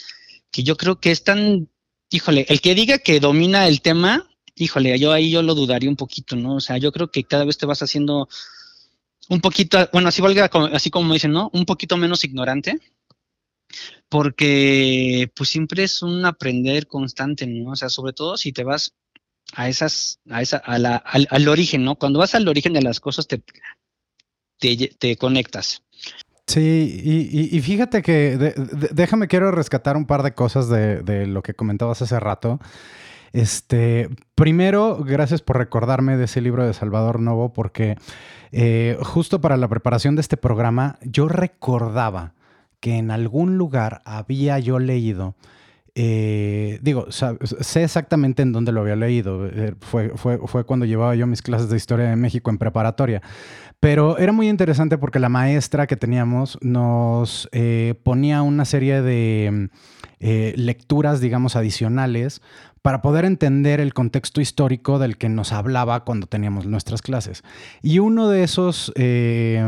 [0.53, 1.69] que yo creo que es tan,
[2.09, 5.97] híjole, el que diga que domina el tema, híjole, yo ahí yo lo dudaría un
[5.97, 6.55] poquito, ¿no?
[6.55, 8.29] O sea, yo creo que cada vez te vas haciendo
[9.29, 11.51] un poquito, bueno, así valga, así como dicen, ¿no?
[11.53, 12.79] Un poquito menos ignorante,
[14.09, 17.73] porque pues siempre es un aprender constante, ¿no?
[17.73, 18.95] O sea, sobre todo si te vas
[19.55, 21.97] a esas, a esa, a la, al, origen, ¿no?
[21.97, 23.43] Cuando vas al origen de las cosas te,
[24.59, 25.83] te, conectas.
[26.47, 28.55] Sí, y, fíjate que
[28.93, 32.61] déjame, quiero rescatar un par de cosas de, lo que comentabas hace rato.
[33.33, 37.97] Este, primero, gracias por recordarme de ese libro de Salvador Novo, porque
[38.51, 42.35] eh, justo para la preparación de este programa, yo recordaba
[42.81, 45.35] que en algún lugar había yo leído
[45.95, 49.47] eh, digo, sé exactamente en dónde lo había leído.
[49.47, 53.21] Eh, fue, fue, fue, cuando llevaba yo mis clases de historia de México en preparatoria.
[53.79, 59.69] Pero era muy interesante porque la maestra que teníamos nos eh, ponía una serie de
[60.21, 62.43] lecturas, digamos, adicionales
[62.83, 67.45] para poder entender el contexto histórico del que nos hablaba cuando teníamos nuestras clases.
[67.81, 69.65] Y uno de esos, eh,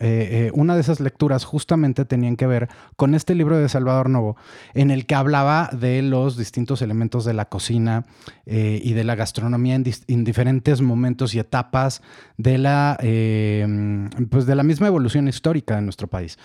[0.00, 4.10] eh, eh, una de esas lecturas justamente tenían que ver con este libro de Salvador
[4.10, 4.36] Novo,
[4.74, 8.04] en el que hablaba de los distintos elementos de la cocina
[8.46, 12.02] y de la gastronomía en, diferentes momentos y etapas
[12.36, 12.98] de la,
[14.30, 16.38] pues de la misma evolución histórica de nuestro país.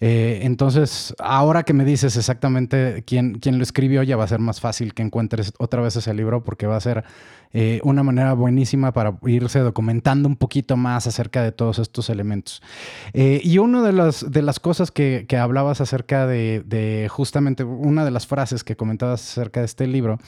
[0.00, 4.60] Entonces, ahora que me dices exactamente quién, quién lo escribió, ya va a ser más
[4.60, 7.04] fácil que encuentres otra vez ese libro porque va a ser
[7.58, 12.62] eh, una manera buenísima para irse documentando un poquito más acerca de todos estos elementos.
[13.14, 18.10] Eh, y una de las, de las cosas que, hablabas acerca de, justamente una de
[18.10, 20.18] las frases que comentabas acerca de este libro,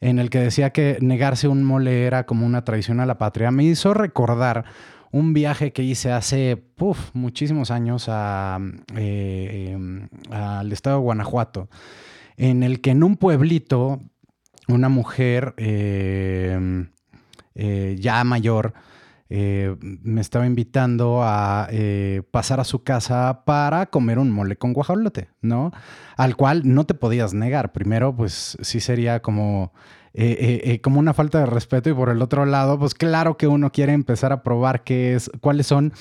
[0.00, 3.50] en el que decía que negarse un mole era como una traición a la patria,
[3.50, 4.64] me hizo recordar
[5.12, 6.62] un viaje que hice hace
[7.12, 11.68] muchísimos años eh, al estado de Guanajuato,
[12.36, 14.00] en el que en un pueblito
[14.70, 16.86] una mujer eh,
[17.54, 18.72] eh, ya mayor
[19.28, 21.68] eh, me estaba invitando a
[22.30, 25.72] pasar a su casa para comer un mole con guajolote, ¿no?
[26.16, 27.72] Al cual no te podías negar.
[27.72, 29.72] Primero, pues sí sería como...
[30.82, 33.92] como una falta de respeto y por el otro lado, pues claro que uno quiere
[33.92, 35.92] empezar a probar qué es, cuáles son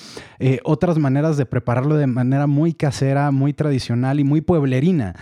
[0.64, 5.16] otras maneras de prepararlo de manera muy casera, muy tradicional y muy pueblerina.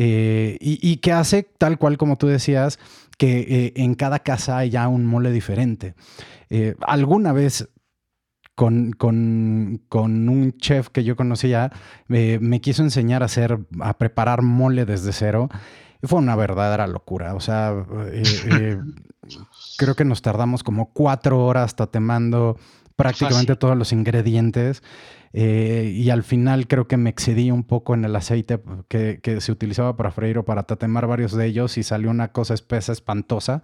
[0.00, 2.78] Eh, y, que hace, tal cual como tú decías,
[3.16, 5.94] que eh, en cada casa haya un mole diferente.
[6.50, 7.68] Eh, alguna vez
[8.54, 11.72] con, un chef que yo conocía,
[12.06, 15.48] me quiso enseñar a hacer, a preparar mole desde cero.
[16.02, 17.34] Y fue una verdadera locura.
[17.34, 17.74] O sea,
[19.76, 22.56] creo que nos tardamos como cuatro horas tatemando
[22.96, 24.82] prácticamente todos los ingredientes.
[25.32, 29.52] Eh, y al final creo que me excedí un poco en el aceite que, se
[29.52, 33.62] utilizaba para freír o para tatemar varios de ellos y salió una cosa espesa, espantosa.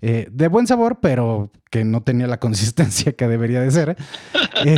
[0.00, 3.96] Eh, de buen sabor, pero que no tenía la consistencia que debería de ser.
[4.64, 4.76] Eh,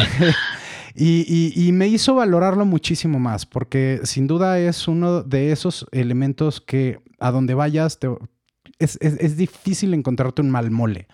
[0.95, 7.01] y, me hizo valorarlo muchísimo más, porque sin duda es uno de esos elementos que
[7.19, 7.99] a donde vayas
[8.79, 11.07] es, es, difícil encontrarte un mal mole.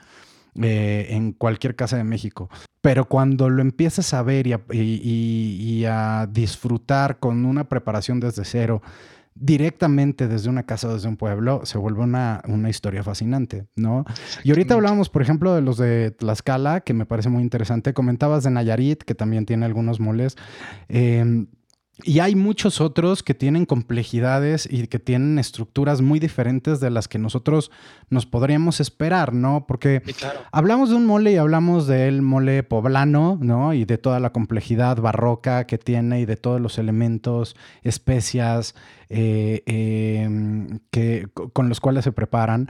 [0.54, 2.48] en cualquier casa de México.
[2.80, 8.80] Pero cuando lo empiezas a ver y a, disfrutar con una preparación desde cero,
[9.38, 14.05] directamente desde una casa o desde un pueblo, se vuelve una, historia fascinante, ¿no?
[14.42, 17.92] Y ahorita hablábamos, por ejemplo, de los de Tlaxcala, que me parece muy interesante.
[17.92, 20.37] Comentabas de Nayarit, que también tiene algunos moles.
[20.88, 21.46] Em,
[22.04, 27.09] y hay muchos otros que tienen complejidades y que tienen estructuras muy diferentes de las
[27.09, 27.70] que nosotros
[28.11, 29.66] nos podríamos esperar, ¿no?
[29.66, 30.02] Porque
[30.52, 33.72] hablamos de un mole y hablamos del mole poblano, ¿no?
[33.72, 38.74] Y de toda la complejidad barroca que tiene y de todos los elementos, especias
[39.09, 42.68] eh, em, que, con los cuales se preparan.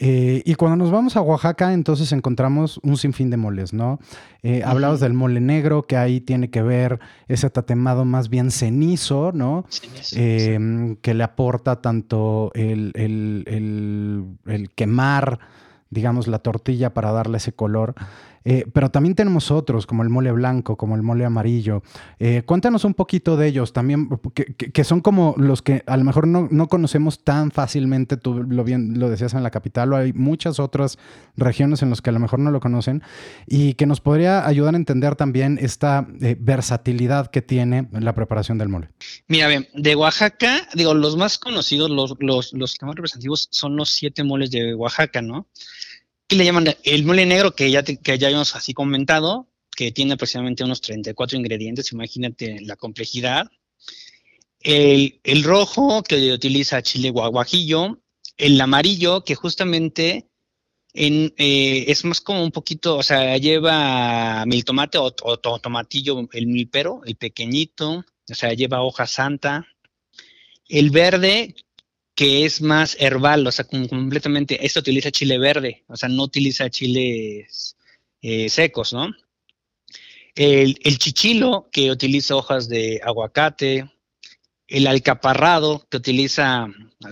[0.00, 3.98] Eh, y cuando nos vamos a Oaxaca, entonces encontramos un sinfín de moles, ¿no?
[4.44, 9.32] Eh, hablabas del mole negro, que ahí tiene que ver ese tatemado más bien cenizo,
[9.32, 9.64] ¿no?
[10.12, 15.40] Em, que le aporta tanto el, el, quemar,
[15.90, 17.94] digamos, la tortilla para darle ese color.
[18.50, 21.82] Eh, pero también tenemos otros, como el mole blanco, como el mole amarillo.
[22.18, 26.26] Eh, cuéntanos un poquito de ellos también, que, son como los que a lo mejor
[26.26, 30.14] no, no, conocemos tan fácilmente, tú lo, bien, lo decías en la capital, o hay
[30.14, 30.96] muchas otras
[31.36, 33.02] regiones en las que a lo mejor no lo conocen,
[33.46, 38.56] y que nos podría ayudar a entender también esta eh, versatilidad que tiene la preparación
[38.56, 38.88] del mole.
[39.26, 43.90] Mira, bien, de Oaxaca, digo, los más conocidos, los, los, los más representativos son los
[43.90, 45.46] siete moles de Oaxaca, ¿no?
[46.30, 50.12] Y le llaman el mole negro, que ya, que ya habíamos así comentado, que tiene
[50.12, 53.50] aproximadamente unos 34 ingredientes, imagínate la complejidad.
[54.60, 58.00] El, rojo, que utiliza chile guaguajillo.
[58.36, 60.28] El amarillo, que justamente
[60.92, 66.28] en, eh, es más como un poquito, o sea, lleva mil tomate o, o, tomatillo,
[66.32, 69.66] el milpero, el pequeñito, o sea, lleva hoja santa.
[70.68, 71.54] El verde,
[72.18, 76.68] que es más herbal, o sea, completamente, esto utiliza chile verde, o sea, no utiliza
[76.68, 77.76] chiles
[78.22, 79.14] eh, secos, ¿no?
[80.34, 83.88] El, chichilo, que utiliza hojas de aguacate,
[84.66, 86.66] el alcaparrado, que utiliza,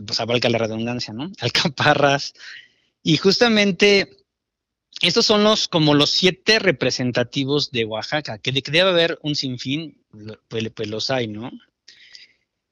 [0.05, 1.31] pues valga la redundancia, ¿no?
[1.38, 2.35] Alcaparras,
[3.05, 4.25] y justamente
[5.03, 10.03] estos son los como los siete representativos de Oaxaca, que debe haber un sinfín,
[10.49, 11.53] pues, pues los hay, ¿no?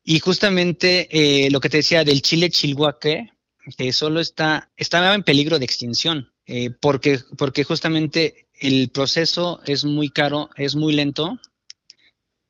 [0.04, 3.30] Y justamente eh, lo que te decía del chile chilhuaque,
[3.78, 9.86] que solo está, estaba en peligro de extinción, eh, porque, porque justamente el proceso es
[9.86, 11.40] muy caro, es muy lento,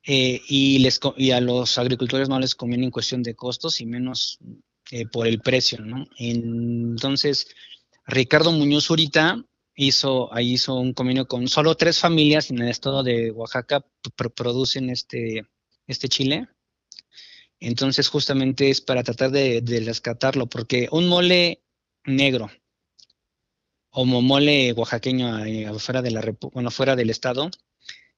[0.02, 3.86] eh, y, les, y a los agricultores no les conviene en cuestión de costos y
[3.86, 4.38] menos
[5.12, 6.06] por el precio, ¿no?
[6.18, 7.48] Entonces,
[8.06, 9.42] Ricardo Muñoz Urita
[9.74, 13.84] hizo, ahí hizo un convenio con solo tres familias en el estado de Oaxaca,
[14.34, 15.46] producen este,
[15.86, 16.48] este chile
[17.64, 21.62] entonces, justamente es para tratar de, rescatarlo, porque un mole
[22.04, 22.50] negro
[23.90, 27.50] o mole oaxaqueño eh, fuera de la bueno, fuera del estado,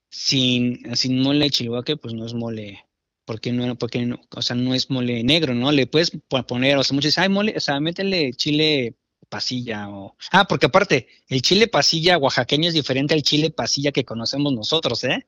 [0.08, 2.84] sin, sin mole chihuahua, pues no es mole,
[3.24, 5.70] porque no, porque no, o sea, no es mole negro, ¿no?
[5.70, 6.10] Le puedes
[6.48, 8.96] poner, o sea, muchos dicen, ay, mole, o sea, métele chile
[9.28, 10.16] pasilla o...
[10.32, 15.04] Ah, porque aparte, el chile pasilla oaxaqueño es diferente al chile pasilla que conocemos nosotros,
[15.04, 15.26] ¿eh?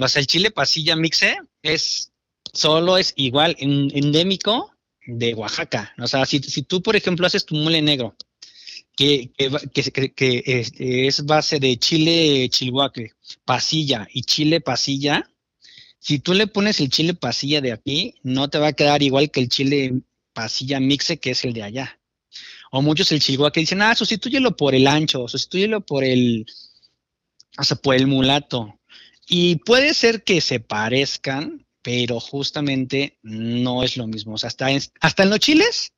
[0.00, 2.12] O sea, el chile pasilla mixe es
[2.58, 4.74] solo es igual, endémico
[5.06, 5.94] de Oaxaca.
[5.98, 8.16] O sea, si, tú, por ejemplo, haces tu mole negro,
[8.96, 9.30] que,
[10.16, 13.12] que, es, base de chile chilhuaque,
[13.44, 15.30] pasilla y chile pasilla,
[16.00, 19.30] si tú le pones el chile pasilla de aquí, no te va a quedar igual
[19.30, 22.00] que el chile pasilla mixe, que es el de allá.
[22.70, 26.44] O muchos el chilhuaque dicen, ah, sustitúyelo por el ancho, sustitúyelo por el,
[27.56, 28.78] o sea, por el mulato.
[29.28, 34.34] Y puede ser que se parezcan, pero justamente no es lo mismo.
[34.42, 35.92] Hasta en, hasta en los chiles.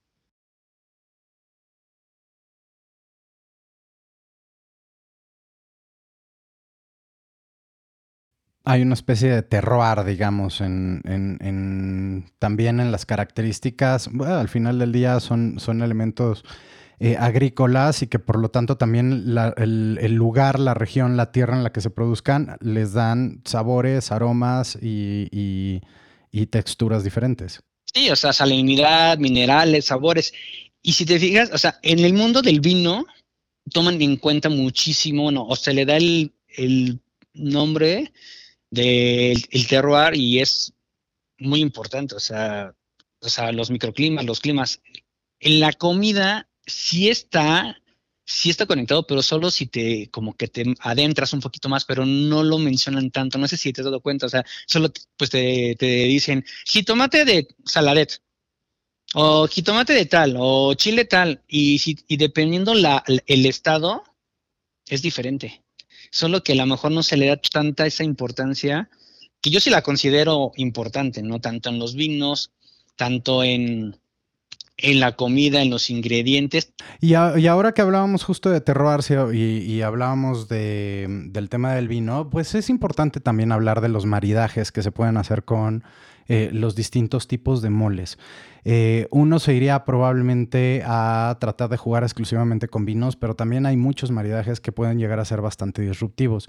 [8.65, 14.09] Hay una especie de terroir, digamos, en, también en las características.
[14.25, 16.45] al final del día son, son elementos
[17.03, 21.65] eh, agrícolas y que por lo tanto también el, lugar, la región, la tierra en
[21.65, 25.81] la que se produzcan les dan sabores, aromas y,
[26.51, 27.63] texturas diferentes.
[27.95, 30.35] Sí, o sea, salinidad, minerales, sabores.
[30.83, 33.07] Y si te fijas, o sea, en el mundo del vino
[33.73, 35.47] toman en cuenta muchísimo, ¿no?
[35.47, 37.01] o se le da el,
[37.33, 38.13] nombre
[38.71, 40.75] del terroir y es
[41.39, 42.75] muy importante, o sea,
[43.23, 44.83] o sea, los microclimas, los climas.
[45.39, 47.77] En la comida sí está,
[48.25, 52.07] sí está conectado, pero solo si te, como que te adentras un poquito más, pero
[52.07, 53.39] no lo mencionan tanto.
[53.39, 57.25] No sé si te has dado cuenta, o sea, solo pues te, te dicen jitomate
[57.25, 58.23] de saladet,
[59.15, 64.05] o jitomate de tal, o chile tal, y, si, y dependiendo la, el estado,
[64.89, 65.65] es diferente.
[66.11, 68.91] Solo que a lo mejor no se le da tanta esa importancia,
[69.41, 71.41] que yo sí la considero importante, ¿no?
[71.41, 72.53] Tanto en los vinos,
[72.97, 73.99] tanto en,
[74.83, 76.73] en la comida, en los ingredientes.
[77.01, 79.01] Y, ahora que hablábamos justo de terroir
[79.35, 84.83] y, hablábamos del tema del vino, pues es importante también hablar de los maridajes que
[84.83, 85.85] se pueden hacer con
[86.29, 88.17] eh, los distintos tipos de moles.
[88.65, 93.77] Eh, uno se iría probablemente a tratar de jugar exclusivamente con vinos, pero también hay
[93.77, 96.49] muchos maridajes que pueden llegar a ser bastante disruptivos.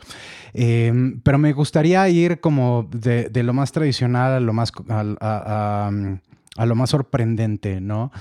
[0.53, 5.89] Em, pero me gustaría ir como de, lo más tradicional a lo más a
[6.57, 8.11] lo más sorprendente, ¿no?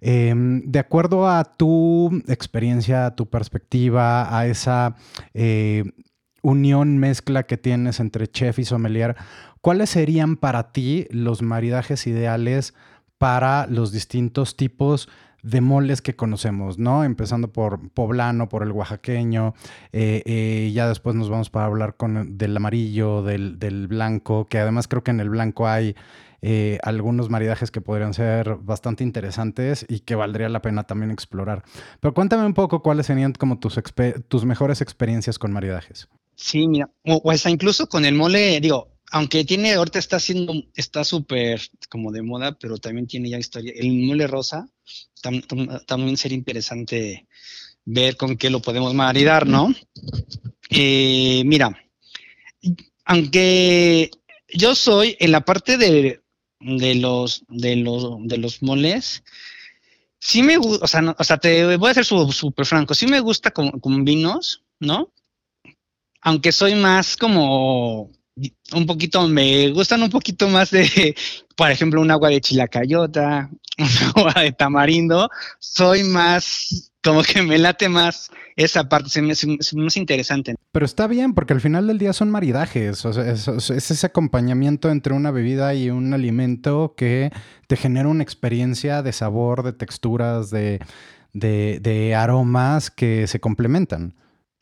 [0.00, 4.96] Em, de acuerdo a tu experiencia, a tu perspectiva, a esa
[5.34, 5.84] eh,
[6.42, 9.16] unión, mezcla que tienes entre chef y sommelier,
[9.60, 12.74] ¿cuáles serían para ti los maridajes ideales
[13.16, 15.08] para los distintos tipos
[15.42, 17.04] de moles que conocemos, ¿no?
[17.04, 19.54] Empezando por poblano, por el oaxaqueño,
[19.92, 24.58] eh, eh, ya después nos vamos para hablar con del amarillo, del, del, blanco, que
[24.58, 25.94] además creo que en el blanco hay
[26.40, 31.64] eh, algunos maridajes que podrían ser bastante interesantes y que valdría la pena también explorar.
[32.00, 36.08] Pero cuéntame un poco cuáles serían como tus, mejores experiencias con maridajes.
[36.36, 41.02] Sí, mira, o, hasta incluso con el mole, digo, aunque tiene, ahorita está haciendo, está
[41.02, 43.72] súper como de moda, pero también tiene ya historia.
[43.74, 44.68] El mole rosa
[45.86, 47.26] también sería interesante
[47.84, 49.74] ver con qué lo podemos maridar, ¿no?
[50.70, 51.76] Eh, mira,
[53.06, 54.10] aunque
[54.54, 56.20] yo soy en la parte de,
[56.60, 59.22] de los, de los, de los moles,
[60.18, 63.20] sí me gusta, o sea, o sea, te voy a ser súper franco, sí me
[63.20, 65.12] gusta con, con vinos, ¿no?
[66.20, 68.10] Aunque soy más como
[68.72, 71.14] un poquito, me gustan un poquito más de,
[71.56, 77.58] por ejemplo, un agua de chilacayota, un agua de tamarindo, soy más, como que me
[77.58, 80.54] late más esa parte, se me hace más interesante.
[80.72, 84.06] Pero está bien, porque al final del día son maridajes, o sea, es, es, ese
[84.06, 87.30] acompañamiento entre una bebida y un alimento que
[87.66, 90.80] te genera una experiencia de sabor, de texturas, de,
[91.32, 94.14] de aromas que se complementan.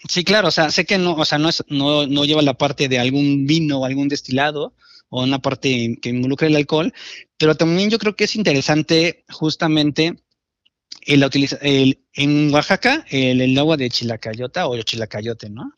[0.09, 2.55] Sí, claro, o sea, sé que no, o sea, no, es, no, no lleva la
[2.55, 4.74] parte de algún vino o algún destilado
[5.09, 6.92] o una parte que involucre el alcohol,
[7.38, 10.16] pero también yo creo que es interesante justamente
[11.07, 11.22] el,
[11.62, 15.72] el en Oaxaca el, agua de chilacayota o el chilacayote, ¿no?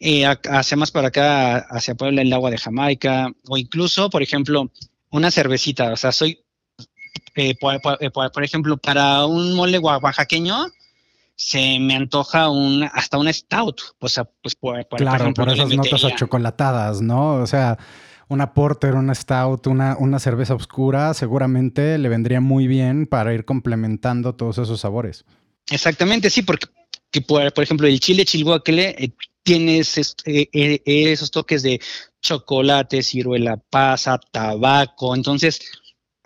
[0.00, 4.70] Eh, hacia más para acá, hacia Puebla, el agua de Jamaica, o incluso, por ejemplo,
[5.10, 6.44] una cervecita, o sea, soy,
[7.34, 7.54] eh,
[8.00, 10.66] eh, por, ejemplo, para un mole oaxaqueño,
[11.38, 13.80] se me antoja un, hasta una stout.
[14.00, 17.34] O sea, pues por, claro, por, esas notas achocolatadas, ¿no?
[17.34, 17.78] O sea,
[18.26, 23.44] una porter, una stout, una, una cerveza oscura, seguramente le vendría muy bien para ir
[23.44, 25.24] complementando todos esos sabores.
[25.70, 26.66] Exactamente, sí, porque
[27.26, 29.12] por, ejemplo el chile chilhuacle eh,
[29.44, 31.80] tiene eh, eh, esos toques de
[32.20, 35.60] chocolate, ciruela pasa, tabaco, entonces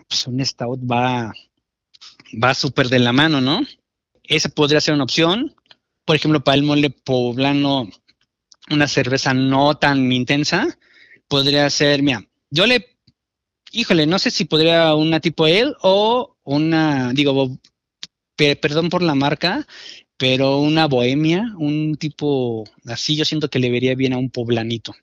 [0.07, 1.31] pues un stout va,
[2.43, 3.61] va súper de la mano, ¿no?
[4.23, 5.55] Esa podría ser una opción.
[6.05, 7.89] Por ejemplo, para el mole poblano,
[8.69, 10.77] una cerveza no tan intensa,
[11.27, 12.97] podría ser, mira, yo le,
[13.71, 17.57] híjole, no sé si podría una tipo él o una, digo,
[18.35, 19.65] perdón por la marca,
[20.17, 24.93] pero una bohemia, un tipo así, yo siento que le vería bien a un poblanito.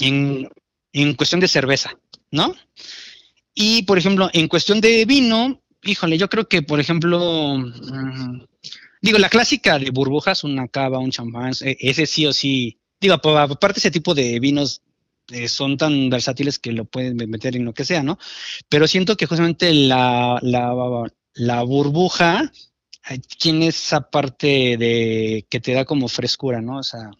[0.00, 0.48] En,
[0.92, 1.98] en cuestión de cerveza,
[2.30, 2.54] ¿no?
[3.54, 8.42] Y, por ejemplo, en cuestión de vino, híjole, yo creo que, por ejemplo, mm,
[9.02, 13.14] digo, la clásica de burbujas, una cava, un champán, e, ese sí o sí, digo,
[13.14, 14.82] aparte ese tipo de vinos
[15.30, 18.18] eh, son tan versátiles que lo pueden meter en lo que sea, ¿no?
[18.68, 22.50] Pero siento que justamente la, la, burbuja
[23.10, 26.78] eh, tiene esa parte de que te da como frescura, ¿no?
[26.78, 27.10] O sea.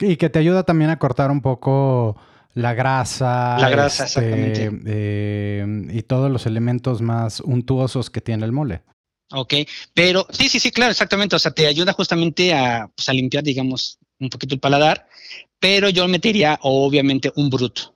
[0.00, 2.16] Y que te ayuda también a cortar un poco
[2.58, 3.56] la grasa.
[3.58, 4.70] La grasa, este, exactamente.
[4.86, 8.82] Eh, y todos los elementos más untuosos que tiene el mole.
[9.30, 9.54] Ok,
[9.94, 11.36] pero sí, sí, sí, claro, exactamente.
[11.36, 15.06] O sea, te ayuda justamente a, pues, a limpiar, digamos, un poquito el paladar,
[15.60, 17.94] pero yo metería, obviamente, un bruto.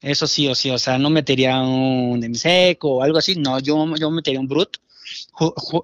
[0.00, 3.94] Eso sí o sí, o sea, no metería un seco o algo así, no, yo,
[3.96, 4.78] yo metería un brut,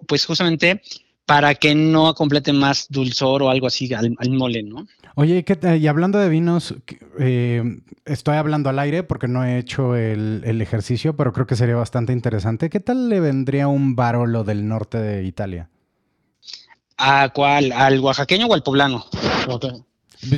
[0.09, 0.83] pues justamente
[1.25, 4.89] para que no complete más dulzor o algo así al, mole, ¿no?
[5.21, 5.45] Oye,
[5.81, 6.77] y hablando de vinos,
[7.19, 11.75] eh, estoy hablando al aire porque no he hecho el, ejercicio, pero creo que sería
[11.75, 12.71] bastante interesante.
[12.71, 15.71] ¿Qué tal le vendría un Barolo del norte de Italia?
[16.99, 17.73] ¿A cuál?
[17.73, 19.07] ¿Al oaxaqueño o al poblano?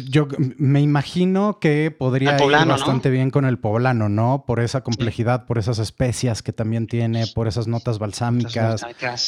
[0.08, 4.44] Yo me imagino que podría ir bastante bien con el poblano, ¿no?
[4.46, 8.86] Por esa complejidad, por esas especias que también tiene, por esas notas balsámicas.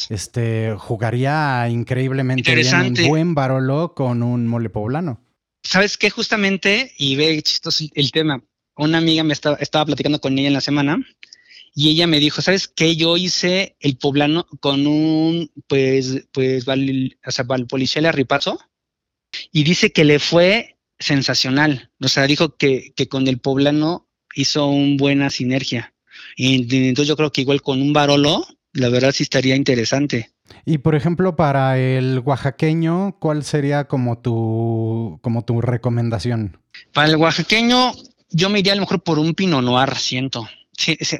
[0.09, 5.19] Este jugaría increíblemente bien un buen Barolo con un mole poblano.
[5.63, 6.09] ¿Sabes qué?
[6.09, 8.43] Justamente, y ve chistoso el tema.
[8.75, 10.97] Una amiga me estaba, estaba platicando con ella en la semana
[11.75, 12.95] y ella me dijo, ¿sabes qué?
[12.95, 18.59] Yo hice el poblano con un, pues, pues, o sea, Valpolicella ripazo
[19.51, 21.91] y dice que le fue sensacional.
[22.01, 25.95] O sea, dijo que, que con el poblano hizo una buena sinergia.
[26.35, 26.55] Y
[26.87, 30.32] entonces yo creo que igual con un Barolo, la verdad sí estaría interesante.
[30.65, 36.57] Y por ejemplo, para el oaxaqueño, ¿cuál sería como tu, como tu recomendación?
[36.93, 37.93] Para el oaxaqueño,
[38.29, 40.47] yo me iría a lo mejor por un Pinot Noir, siento.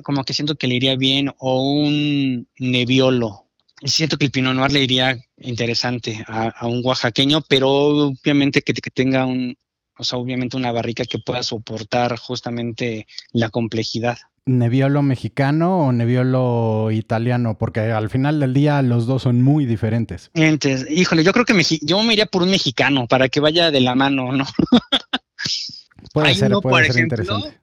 [0.04, 3.48] Como que siento que le iría bien, o un Nebbiolo.
[3.84, 9.26] Siento que el Pinot Noir le iría interesante a, un oaxaqueño, pero obviamente que, tenga
[9.26, 9.58] un,
[9.98, 14.18] o sea, obviamente una barrica que pueda soportar justamente la complejidad.
[14.46, 17.58] ¿Nebbiolo mexicano o Nebbiolo italiano?
[17.58, 20.32] Porque al final del día los dos son muy diferentes.
[20.34, 23.80] Entonces, híjole, yo creo que yo me iría por un mexicano para que vaya de
[23.80, 24.46] la mano, ¿no?
[26.14, 27.60] puede hay ser, uno, puede por ser ejemplo, interesante.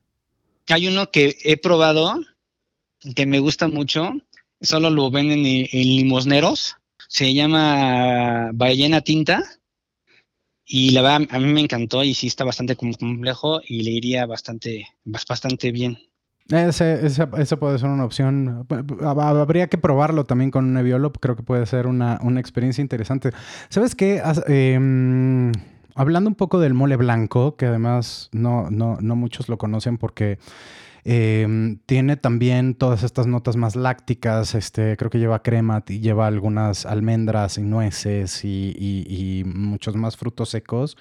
[0.69, 2.19] Hay uno que he probado
[3.15, 4.13] que me gusta mucho,
[4.61, 6.77] solo lo venden en, en limosneros,
[7.09, 9.43] se llama Ballena Tinta
[10.65, 14.25] y la verdad a mí me encantó y sí está bastante complejo y le iría
[14.25, 15.99] bastante, bastante bien.
[16.51, 18.67] Ese, ese, puede ser una opción.
[19.05, 21.13] Habría que probarlo también con un Nebbiolo.
[21.13, 23.31] Creo que puede ser una, experiencia interesante.
[23.69, 24.21] ¿Sabes qué?
[24.49, 25.53] Em,
[25.95, 30.39] hablando un poco del mole blanco, que además no, no, no muchos lo conocen porque
[31.05, 34.57] em, tiene también todas estas notas más lácticas.
[34.57, 40.17] Este, creo que lleva crema y lleva algunas almendras y nueces y, y muchos más
[40.17, 40.97] frutos secos.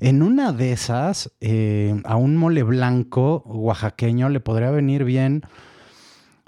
[0.00, 5.42] En una de esas, eh, a un mole blanco oaxaqueño le podría venir bien.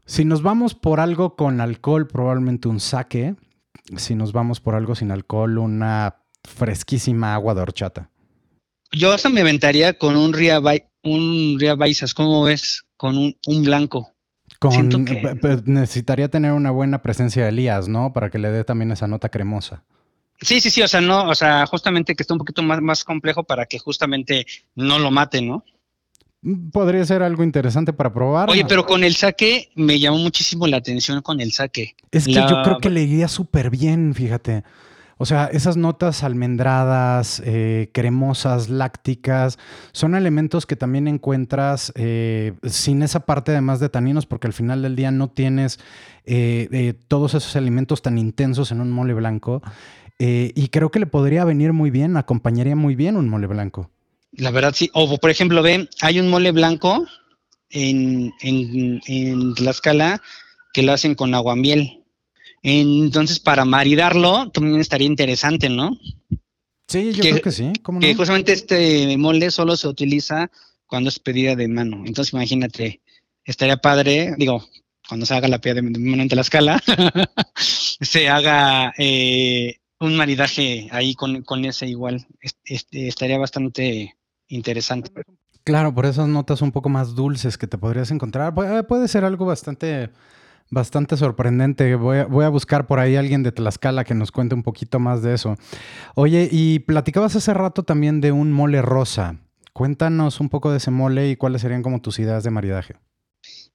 [0.06, 3.34] Si nos vamos por algo con alcohol, probablemente un saque.
[3.96, 8.10] Si nos vamos por algo sin alcohol, una fresquísima agua de horchata.
[8.92, 10.60] Yo hasta me aventaría con un Ria,
[11.04, 12.84] un Ria Baisas, ¿cómo ves?
[12.96, 14.12] Con un, blanco.
[14.58, 15.06] Con,
[15.64, 18.12] necesitaría tener una buena presencia de Elías, ¿no?
[18.12, 19.84] Para que le dé también esa nota cremosa.
[20.40, 23.04] Sí, sí, sí, o sea, no, o sea, justamente que esté un poquito más, más
[23.04, 25.64] complejo para que justamente no lo mate, ¿no?
[26.42, 28.48] Mm, podría ser algo interesante para probar.
[28.48, 31.94] Oye, pero con el saque me llamó muchísimo la atención con el saque.
[32.10, 34.64] Es que yo creo que le iría súper bien, fíjate.
[35.22, 39.58] O sea, esas notas almendradas, eh, cremosas, lácticas,
[39.92, 44.80] son elementos que también encuentras eh, sin esa parte además de taninos, porque al final
[44.80, 45.78] del día no tienes
[46.24, 49.60] eh, todos esos alimentos tan intensos en un mole blanco.
[50.22, 53.90] Eh, y creo que le podría venir muy bien, acompañaría muy bien un mole blanco.
[54.32, 54.90] La verdad, sí.
[54.92, 57.06] O por ejemplo, ve, hay un mole blanco
[57.70, 60.20] en, en, en Tlaxcala
[60.74, 62.04] que lo hacen con aguamiel.
[62.62, 65.98] Entonces, para maridarlo, también estaría interesante, ¿no?
[66.86, 67.72] Sí, yo creo que sí.
[67.98, 70.50] Que justamente este mole solo se utiliza
[70.86, 72.02] cuando es pedida de mano.
[72.04, 73.00] Entonces, imagínate,
[73.42, 74.68] estaría padre, digo,
[75.08, 76.82] cuando se haga la pedida de mano en Tlaxcala,
[77.56, 82.26] se haga eh, un maridaje ahí con, ese igual.
[82.64, 84.16] Este, estaría bastante
[84.48, 85.10] interesante.
[85.62, 88.54] Claro, por esas notas un poco más dulces que te podrías encontrar.
[88.54, 90.10] Puede, ser algo bastante,
[90.70, 91.94] bastante sorprendente.
[91.96, 94.62] Voy a, voy a, buscar por ahí a alguien de Tlaxcala que nos cuente un
[94.62, 95.56] poquito más de eso.
[96.14, 99.38] Oye, y platicabas hace rato también de un mole rosa.
[99.74, 102.96] Cuéntanos un poco de ese mole y cuáles serían como tus ideas de maridaje.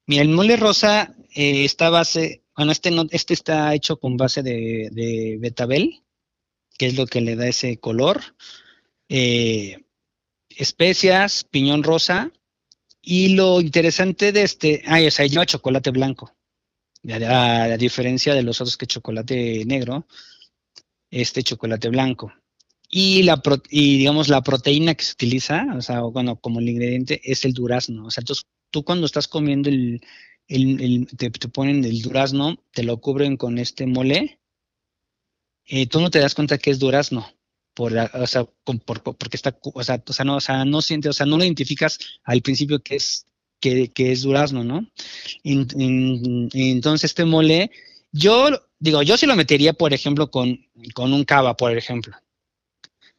[0.06, 4.42] Mira, el mole rosa eh, está base, bueno, este, no, este está hecho con base
[4.42, 6.02] de, de betabel
[6.76, 8.20] que es lo que le da ese color.
[9.08, 9.84] Eh,
[10.48, 12.32] especias, piñón rosa.
[13.02, 16.32] Y lo interesante de este, ah, o sea, lleva chocolate blanco.
[17.08, 20.08] A, diferencia de los otros que chocolate negro,
[21.10, 22.32] este chocolate blanco.
[22.88, 27.20] Y, la y digamos la proteína que se utiliza, o sea, bueno, como el ingrediente
[27.24, 28.06] es el durazno.
[28.06, 28.24] O sea,
[28.70, 30.00] tú cuando estás comiendo el,
[31.16, 34.40] te, te, ponen el durazno, te lo cubren con este mole
[35.66, 37.26] eh, tú no te das cuenta que es durazno,
[37.74, 41.12] por, o sea, porque está, o sea, o sea, no, o sea, no siente, o
[41.12, 43.26] sea, no lo identificas al principio que es,
[43.60, 44.86] que, es durazno, ¿no?
[45.44, 47.70] entonces este mole,
[48.12, 48.48] yo
[48.78, 52.16] digo, yo sí lo metería, por ejemplo, con, con un cava, por ejemplo,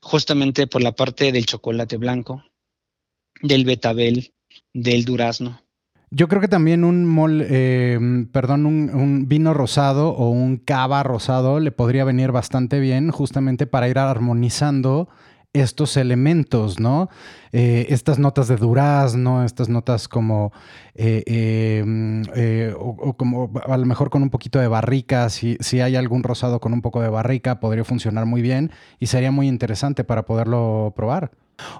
[0.02, 2.44] justamente por la parte del chocolate blanco,
[3.42, 4.34] del betabel,
[4.74, 5.62] del durazno.
[6.10, 8.00] Yo creo que también un mol, eh,
[8.32, 13.90] perdón, un, vino rosado o un cava rosado le podría venir bastante bien justamente para
[13.90, 15.10] ir armonizando
[15.52, 17.10] estos elementos, ¿no?
[17.52, 20.54] Eh, estas notas de durazno, estas notas como,
[20.96, 21.24] eh,
[21.84, 22.24] em,
[22.78, 26.62] o, como a lo mejor con un poquito de barrica, si, si hay algún rosado
[26.62, 30.94] con un poco de barrica, podría funcionar muy bien y sería muy interesante para poderlo
[30.96, 31.32] probar.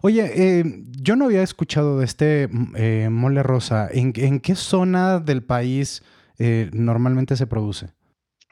[0.02, 0.64] Oye, eh,
[1.00, 3.90] yo no había escuchado de este eh, mole rosa.
[3.92, 6.04] ¿En, qué zona del país
[6.40, 7.88] eh, normalmente se produce?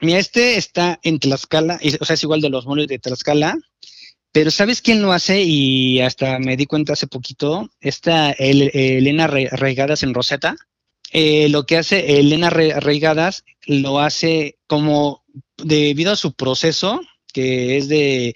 [0.00, 3.56] Mira, este está en Tlaxcala, o sea, es igual de los moles de Tlaxcala,
[4.30, 5.42] pero ¿sabes quién lo hace?
[5.42, 10.56] Y hasta me di cuenta hace poquito, está Elena Reigadas en Rosetta.
[11.12, 15.24] lo que hace Elena Reigadas lo hace como
[15.56, 17.00] debido a su proceso,
[17.32, 18.34] que es de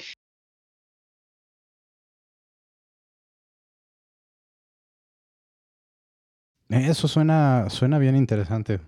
[6.71, 8.81] Eso suena, suena bien interesante.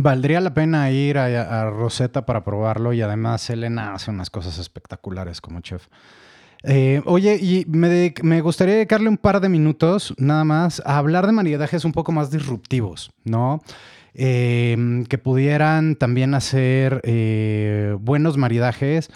[0.00, 5.40] Valdría la pena ir a, Rosetta para probarlo y además Elena hace unas cosas espectaculares
[5.40, 5.88] como chef.
[6.62, 11.26] Eh, oye, y me, me, gustaría dedicarle un par de minutos nada más a hablar
[11.26, 13.60] de maridajes un poco más disruptivos, ¿no?
[14.14, 19.10] Em, que pudieran también hacer eh, buenos maridajes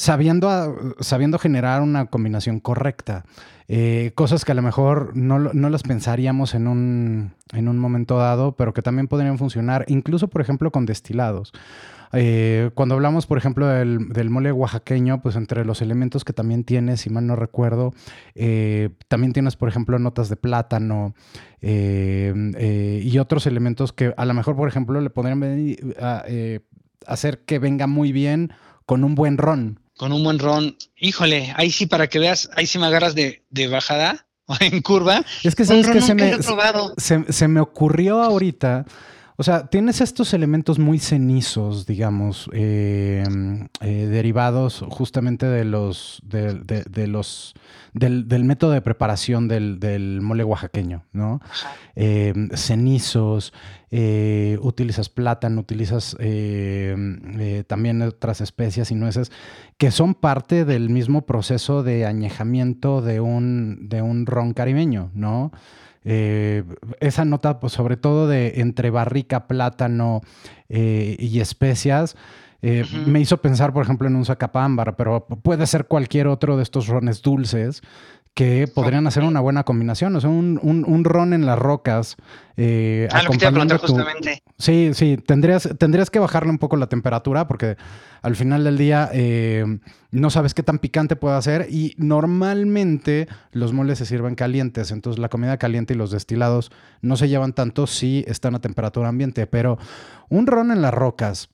[0.00, 3.26] sabiendo, sabiendo generar una combinación correcta.
[3.68, 8.56] Eh, cosas que a lo mejor no, las pensaríamos en un, en un momento dado,
[8.56, 11.52] pero que también podrían funcionar, incluso por ejemplo con destilados.
[12.14, 17.02] Eh, cuando hablamos, por ejemplo, del, mole oaxaqueño, pues entre los elementos que también tienes,
[17.02, 17.92] si mal no recuerdo,
[18.34, 21.14] eh, también tienes, por ejemplo, notas de plátano
[21.60, 25.76] y otros elementos que a lo mejor, por ejemplo, le podrían
[27.06, 28.52] hacer que venga muy bien
[28.86, 29.78] con un buen ron.
[30.00, 30.78] Con un buen ron.
[30.96, 35.22] Híjole, ahí sí, para que veas, ahí sí me agarras de, bajada o en curva.
[35.42, 36.38] Es que sabes que se me,
[36.96, 38.86] se, se me ocurrió ahorita
[39.40, 43.24] o sea, tienes estos elementos muy cenizos, digamos, eh,
[43.80, 47.54] eh, derivados justamente de los, de, los
[47.94, 51.40] del, método de preparación del, mole oaxaqueño, ¿no?
[51.96, 53.54] Eh, cenizos,
[53.90, 56.14] utilizas plátano, utilizas
[57.66, 59.32] también otras especias y nueces
[59.78, 65.50] que son parte del mismo proceso de añejamiento de un, de un ron caribeño, ¿no?
[66.04, 66.64] Eh,
[67.00, 70.22] esa nota, pues sobre todo de entre barrica, plátano
[70.68, 72.16] eh, y especias,
[72.62, 76.62] eh, me hizo pensar, por ejemplo, en un zacapámbar, pero puede ser cualquier otro de
[76.62, 77.82] estos rones dulces
[78.34, 80.14] que podrían hacer una buena combinación.
[80.16, 82.16] O sea, un, ron en las rocas.
[82.56, 84.42] Eh, ah, lo que te justamente.
[84.58, 87.76] Sí, sí, tendrías, tendrías que bajarle un poco la temperatura porque
[88.22, 89.64] al final del día eh,
[90.10, 95.18] no sabes qué tan picante puede ser y normalmente los moles se sirven calientes, entonces
[95.18, 96.70] la comida caliente y los destilados
[97.00, 99.78] no se llevan tanto si están a temperatura ambiente, pero
[100.28, 101.48] un ron en las rocas.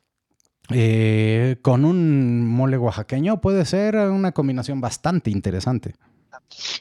[0.71, 5.95] Eh, con un mole oaxaqueño puede ser una combinación bastante interesante.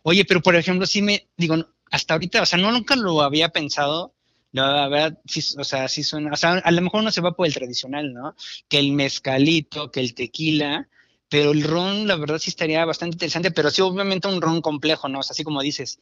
[0.04, 1.56] Oye, pero por ejemplo, sí me digo,
[1.92, 4.14] hasta ahorita, o sea, no nunca lo había pensado.
[4.52, 7.36] La verdad, sí, o sea, sí suena, o sea, a lo mejor no se va
[7.36, 8.36] por el tradicional, ¿no?
[8.70, 10.88] Que el mezcalito, que el tequila,
[11.28, 15.10] pero el ron, la verdad sí estaría bastante interesante, pero sí, obviamente un ron complejo,
[15.10, 15.20] ¿no?
[15.20, 16.00] O sea, así como dices.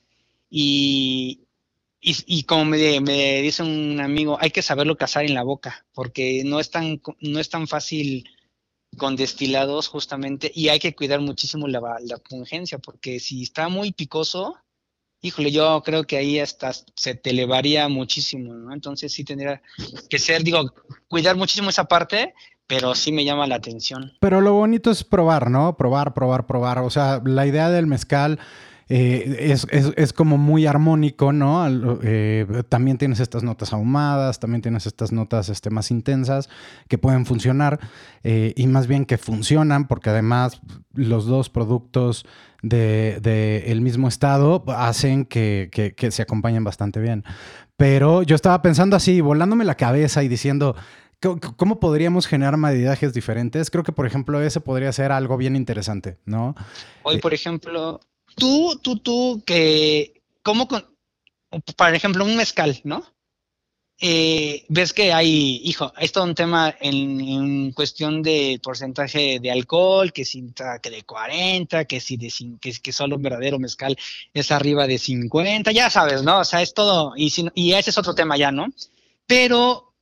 [0.49, 1.47] Y,
[1.99, 6.43] y, como me, me, dice un amigo, hay que saberlo cazar en la boca, porque
[6.45, 8.29] no es tan, no es tan fácil
[8.97, 13.91] con destilados justamente y hay que cuidar muchísimo la, la pungencia porque si está muy
[13.91, 14.55] picoso,
[15.21, 18.73] híjole, yo creo que ahí hasta se te elevaría muchísimo, ¿no?
[18.73, 19.61] Entonces sí tendría
[20.09, 20.73] que ser, digo,
[21.07, 22.33] cuidar muchísimo esa parte,
[22.67, 24.11] pero sí me llama la atención.
[24.19, 25.77] Pero lo bonito es probar, ¿no?
[25.77, 26.79] Probar, probar, probar.
[26.79, 28.39] O sea, la idea del mezcal
[28.95, 29.55] eh,
[29.95, 31.67] es, como muy armónico, ¿no?
[32.03, 36.47] Eh, también tienes estas notas ahumadas, también tienes estas notas este, más intensas
[36.87, 37.79] que pueden funcionar
[38.23, 40.61] eh, y más bien que funcionan porque además
[40.93, 42.27] los dos productos
[42.61, 47.23] del de, el mismo estado hacen que, que se acompañen bastante bien.
[47.75, 50.75] Pero yo estaba pensando así, volándome la cabeza y diciendo,
[51.55, 53.71] ¿Cómo podríamos generar maridajes diferentes?
[53.71, 56.53] Creo que, por ejemplo, ese podría ser algo bien interesante, ¿no?
[57.03, 58.01] Hoy, por ejemplo,
[58.35, 60.85] tú, tú, tú, que, ¿cómo, con,
[61.75, 63.03] por ejemplo, un mezcal, ¿no?
[63.99, 70.11] Eh, ves que hay, hijo, es todo un tema en, cuestión de porcentaje de alcohol,
[70.11, 70.45] que si
[70.81, 73.95] que de 40, que si de que, que solo un verdadero mezcal
[74.33, 76.39] es arriba de 50, ya sabes, ¿no?
[76.39, 78.67] O sea, es todo, y, y ese es otro tema ya, ¿no?
[79.25, 79.93] Pero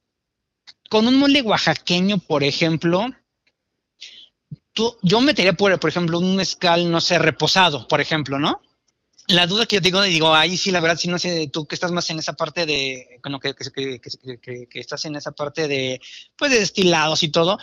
[0.90, 3.08] con un mole oaxaqueño, por ejemplo,
[4.74, 8.62] tú, yo metería, por, por ejemplo, un mezcal, no sé, reposado, por ejemplo, ¿no?
[9.28, 11.76] La duda que yo digo, digo, ahí sí, la verdad, sí, no sé, tú que
[11.76, 14.00] estás más en esa parte de, bueno, que, que,
[14.42, 16.02] que, que, estás en esa parte de,
[16.36, 17.58] pues, de destilados y todo,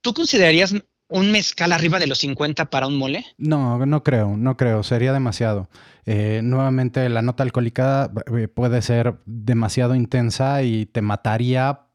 [0.00, 0.74] ¿tú considerarías
[1.08, 3.24] un mezcal arriba de los 50 para un mole?
[3.36, 5.68] No, no creo, no creo, sería demasiado.
[6.06, 11.87] Eh, nuevamente, la nota alcohólica eh, puede ser demasiado intensa y te mataría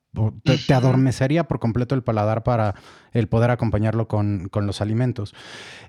[0.44, 2.76] te, adormecería por completo el paladar para
[3.14, 5.34] el poder acompañarlo con, los alimentos.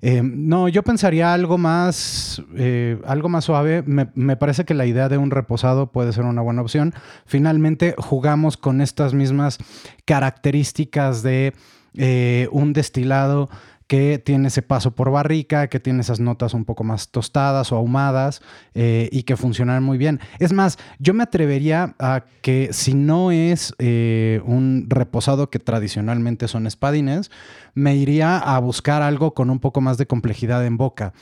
[0.01, 3.83] Eh, no, yo pensaría algo más, eh, algo más suave.
[3.87, 6.95] Me, parece que la idea de un reposado puede ser una buena opción.
[7.27, 9.59] Finalmente jugamos con estas mismas
[10.05, 11.55] características de
[11.97, 13.49] eh, un destilado
[13.95, 17.76] que tiene ese paso por barrica, que tiene esas notas un poco más tostadas o
[17.76, 18.42] ahumadas
[18.74, 20.18] eh, y que funcionan muy bien.
[20.40, 26.49] Es más, yo me atrevería a que si no es eh, un reposado que tradicionalmente
[26.49, 27.30] son espadines,
[27.74, 31.12] me iría a buscar algo con un poco más de complejidad en boca,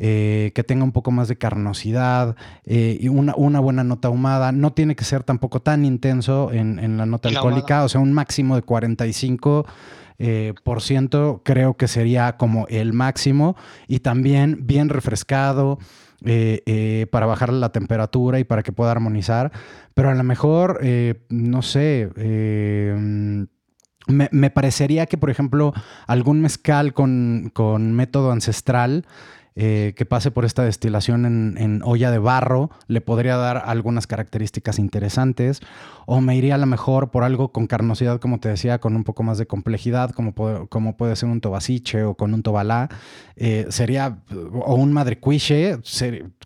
[0.00, 2.34] eh, que tenga un poco más de carnosidad
[2.64, 4.50] y una, buena nota ahumada.
[4.50, 8.56] No tiene que ser tampoco tan intenso en, la nota alcohólica, o sea, un máximo
[8.56, 9.66] de 45
[10.22, 13.56] eh, por ciento creo que sería como el máximo
[13.88, 15.78] y también bien refrescado.
[16.22, 19.52] Eh, eh, para bajar la temperatura y para que pueda armonizar,
[19.94, 20.78] pero a lo mejor,
[21.30, 22.10] no sé,
[24.06, 25.72] me, parecería que, por ejemplo,
[26.06, 29.06] algún mezcal con, con método ancestral
[29.56, 34.78] eh, que pase por esta destilación en, olla de barro le podría dar algunas características
[34.78, 35.60] interesantes.
[36.06, 39.04] O me iría a lo mejor por algo con carnosidad, como te decía, con un
[39.04, 42.88] poco más de complejidad, como, puede, como puede ser un tobasiche o con un tobalá.
[43.36, 44.22] Eh, sería,
[44.52, 45.78] o un madrecuiche,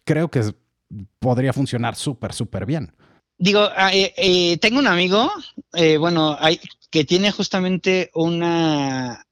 [0.04, 0.54] creo que
[1.18, 2.92] podría funcionar súper, súper bien.
[3.36, 5.30] Digo, ah, eh, tengo un amigo,
[5.98, 9.26] bueno, hay, que tiene justamente una,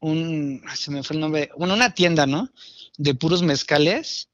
[0.00, 2.50] un, se me fue el nombre, bueno, una tienda, ¿no?
[2.96, 4.28] De puros mezcales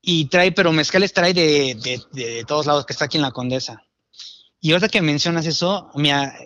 [0.00, 3.83] y trae, pero mezcales trae de, de, todos lados, que está aquí en la Condesa.
[4.64, 5.90] Y ahora que mencionas eso,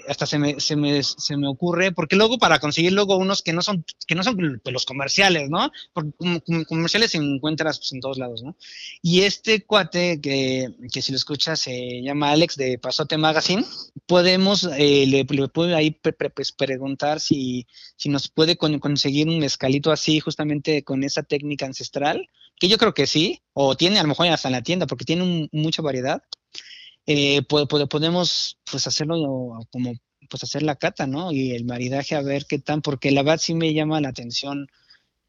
[0.08, 3.52] hasta se me, se, me, se me, ocurre, porque luego para conseguir luego unos que
[3.52, 5.70] no son, que no son los comerciales, ¿no?
[5.92, 6.10] Porque
[6.66, 8.56] comerciales se encuentras pues, en todos lados, ¿no?
[9.02, 13.64] Y este cuate que, que, si lo escuchas se llama Alex de Pasote Magazine,
[14.06, 19.92] podemos, eh, le, le puedo ahí pues, preguntar si, si nos puede conseguir un mezcalito
[19.92, 24.08] así, justamente con esa técnica ancestral, que yo creo que sí, o tiene a lo
[24.08, 26.20] mejor hasta en la tienda, porque tiene mucha variedad
[27.10, 29.94] eh, podemos pues hacerlo como
[30.28, 31.32] pues hacer la cata, ¿no?
[31.32, 34.68] Y el maridaje a ver qué tan, porque la verdad sí me llama la atención.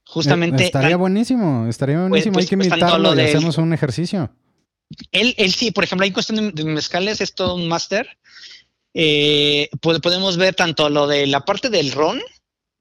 [0.06, 0.66] Justamente.
[0.66, 2.32] estaría buenísimo, estaría pues, buenísimo.
[2.32, 4.30] Hay pues, que pues, invitarlo y hacemos un ejercicio.
[5.14, 8.18] Él, él sí, por ejemplo, hay cuestión de, mezcales, es todo un máster.
[8.94, 12.20] Eh, podemos ver tanto lo de la parte del ron,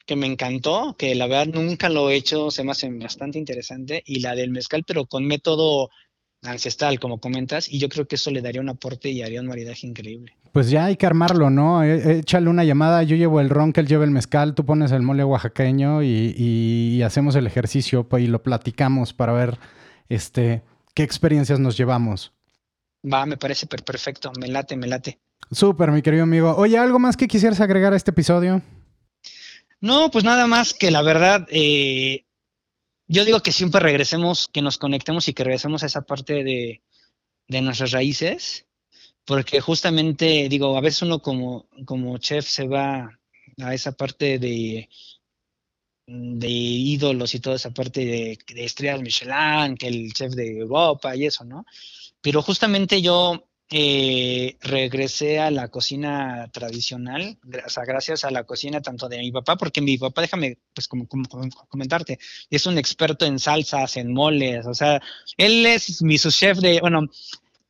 [0.07, 4.03] que me encantó, que la verdad nunca lo he hecho, se me hace bastante interesante,
[4.05, 5.91] y la del mezcal, pero con método
[6.43, 9.49] ancestral, como comentas, y yo creo que eso le daría un aporte y haría un
[9.49, 10.33] maridaje increíble.
[10.53, 11.83] Pues ya hay que armarlo, ¿no?
[11.83, 14.93] E, échale una llamada, yo llevo el ron, que él lleva el mezcal, tú pones
[14.93, 19.59] el mole oaxaqueño y, hacemos el ejercicio pues, y lo platicamos para ver
[20.09, 20.63] este,
[20.95, 22.33] qué experiencias nos llevamos.
[23.05, 25.19] Va, me parece perfecto, me late, me late.
[25.51, 26.55] Súper, mi querido amigo.
[26.57, 28.61] Oye, ¿algo más que quisieras agregar a este episodio?
[29.81, 32.25] No, pues nada más que la verdad, eh,
[33.09, 36.83] yo digo que siempre regresemos, que nos conectemos y que regresemos a esa parte de,
[37.63, 38.67] nuestras raíces,
[39.25, 43.19] porque justamente, digo, a veces uno como, como chef se va
[43.61, 44.89] a esa parte de,
[46.07, 51.17] de ídolos y toda esa parte de, de estrellas Michelin, que el chef de Europa
[51.17, 51.65] y eso, ¿no?
[52.21, 58.81] Pero justamente yo eh, regresé a la cocina tradicional, o sea, gracias a la cocina
[58.81, 63.39] tanto de mi papá, porque mi papá, déjame pues como, comentarte, es un experto en
[63.39, 65.03] salsas, en moles, o sea,
[65.37, 67.09] él es mi chef de, bueno,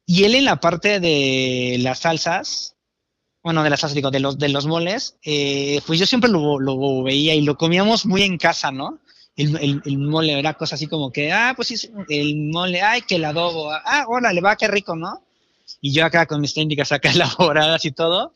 [0.06, 2.76] y él en la parte de las salsas,
[3.42, 6.60] bueno, de las salsas, digo, de los, de los moles, eh, pues yo siempre lo,
[6.60, 9.00] lo, veía y lo comíamos muy en casa, ¿no?
[9.34, 13.16] El, el, mole era cosa así como que, ah, pues sí, el mole, ay, que
[13.16, 15.27] el adobo, ah, órale, va, qué rico, ¿no?
[15.80, 18.32] Y yo acá con mis técnicas acá elaboradas y todo.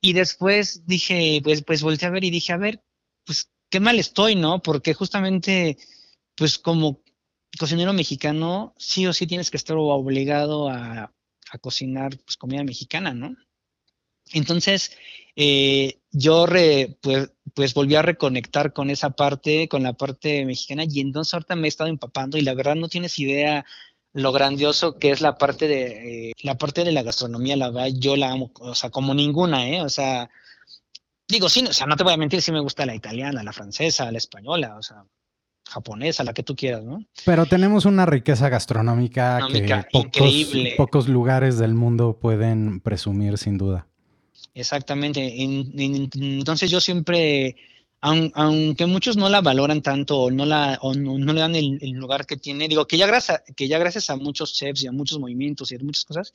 [0.00, 2.82] Y después dije, pues, pues volteé a ver y dije, a ver,
[3.24, 4.62] pues qué mal estoy, ¿no?
[4.62, 5.78] Porque justamente,
[6.34, 7.02] pues como
[7.58, 11.12] cocinero mexicano, sí o sí tienes que estar obligado a,
[11.50, 13.36] a cocinar pues, comida mexicana, ¿no?
[14.32, 14.92] Entonces,
[15.36, 16.46] eh, yo
[17.00, 21.56] pues, pues volví a reconectar con esa parte, con la parte mexicana, y entonces ahorita
[21.56, 23.64] me he estado empapando y la verdad no tienes idea
[24.16, 27.90] lo grandioso que es la parte de eh, la parte de la gastronomía, la verdad,
[27.94, 29.82] yo la amo, o sea, como ninguna, ¿eh?
[29.82, 30.30] O sea,
[31.28, 33.52] digo, sí, o sea, no te voy a mentir, sí me gusta la italiana, la
[33.52, 35.04] francesa, la española, o sea,
[35.68, 37.04] japonesa, la que tú quieras, ¿no?
[37.26, 40.46] Pero tenemos una riqueza gastronómica, que pocos,
[40.78, 43.86] pocos, lugares del mundo pueden presumir, sin duda.
[44.54, 45.34] Exactamente.
[45.36, 47.56] entonces yo siempre
[48.00, 52.36] aunque muchos no la valoran tanto o no, la, no, le dan el, lugar que
[52.36, 55.72] tiene, digo que ya, gracias, que ya gracias a muchos chefs y a muchos movimientos
[55.72, 56.32] y a muchas cosas,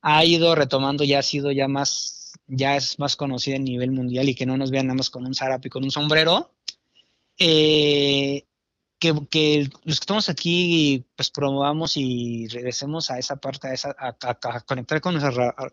[0.00, 4.28] ha ido retomando, ya ha sido ya más, ya es más conocida a nivel mundial
[4.28, 6.52] y que no nos vean nada más con un zarape y con un sombrero.
[7.38, 8.46] Eh,
[8.98, 13.96] que, que, los que estamos aquí pues promovamos y regresemos a esa parte, a, esa,
[13.98, 15.18] a, conectar con,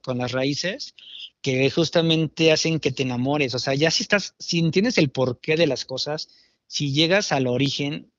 [0.02, 0.96] con las raíces
[1.42, 3.56] que justamente hacen que te enamores.
[3.56, 6.30] O sea, ya si estás, si entiendes el porqué de las cosas,
[6.68, 8.12] si llegas al origen,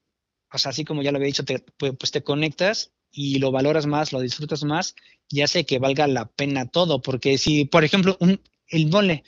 [0.53, 3.87] o sea, así como ya lo había dicho, te, pues, te conectas y lo valoras
[3.87, 4.95] más, lo disfrutas más,
[5.29, 9.25] y hace que valga la pena todo, porque si, por ejemplo, un, el mole,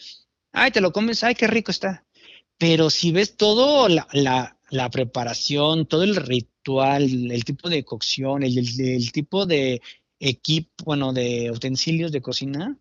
[0.52, 2.04] ay, te lo comes, ay, qué rico está,
[2.58, 8.42] pero si ves todo la, la, la preparación, todo el ritual, el tipo de cocción,
[8.42, 9.82] el, el tipo de
[10.20, 12.78] equipo, bueno, de utensilios de cocina,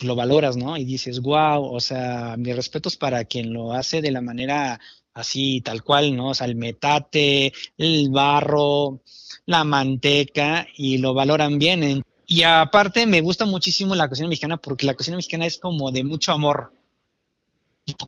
[0.00, 0.76] lo valoras, ¿no?
[0.76, 4.80] Y dices, wow, o sea, mis respetos para quien lo hace de la manera
[5.14, 6.30] así, tal cual, ¿no?
[6.30, 9.00] O sea, el metate, el barro,
[9.46, 12.02] la manteca, y lo valoran bien.
[12.26, 16.04] Y aparte, me gusta muchísimo la cocina mexicana porque la cocina mexicana es como de
[16.04, 16.72] mucho amor.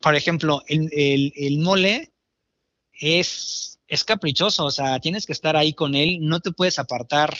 [0.02, 2.12] Por ejemplo, el, el, el mole
[2.92, 7.38] es, es caprichoso, o sea, tienes que estar ahí con él, no te puedes apartar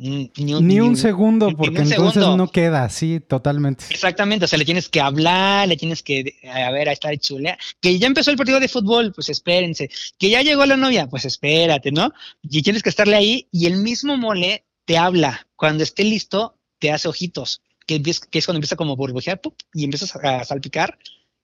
[0.00, 2.36] ni un, ni un segundo, porque un entonces segundo.
[2.38, 3.84] no queda, sí, totalmente.
[3.90, 7.58] Exactamente, o sea, le tienes que hablar, le tienes que, a ver, ahí está chulea.
[7.80, 9.90] Que ya empezó el partido de fútbol, pues espérense.
[10.18, 12.12] Que ya llegó la novia, pues espérate, ¿no?
[12.42, 15.46] Y tienes que estarle ahí y el mismo mole te habla.
[15.54, 19.42] Cuando esté listo, te hace ojitos, que, que es cuando empieza como burbujear
[19.74, 20.98] y empiezas a salpicar.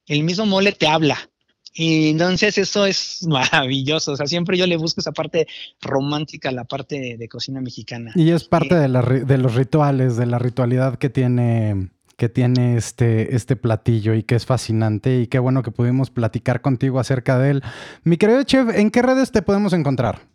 [0.07, 1.29] El mismo mole te habla
[1.79, 4.12] y entonces eso es maravilloso.
[4.12, 5.47] O sea, siempre yo le busco esa parte
[5.81, 8.12] romántica, la parte de, cocina mexicana.
[8.14, 12.79] Y es parte de, la, de, los rituales, de la ritualidad que tiene que tiene
[12.79, 17.39] este, este platillo y que es fascinante y qué bueno que pudimos platicar contigo acerca
[17.39, 17.62] de él.
[18.05, 20.27] Mi querido chef, ¿en qué redes te podemos encontrar?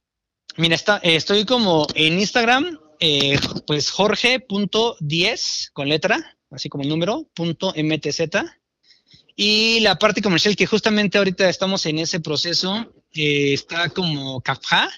[0.57, 7.27] Mira, está, estoy como en Instagram, eh, pues jorge.10 con letra, así como el número,
[7.33, 8.29] punto MTZ.
[9.36, 14.89] Y la parte comercial, que justamente ahorita estamos en ese proceso, eh, está como CAFA,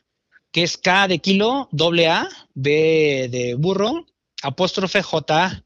[0.52, 4.06] que es K de kilo, doble A, B de burro,
[4.42, 5.64] apóstrofe J,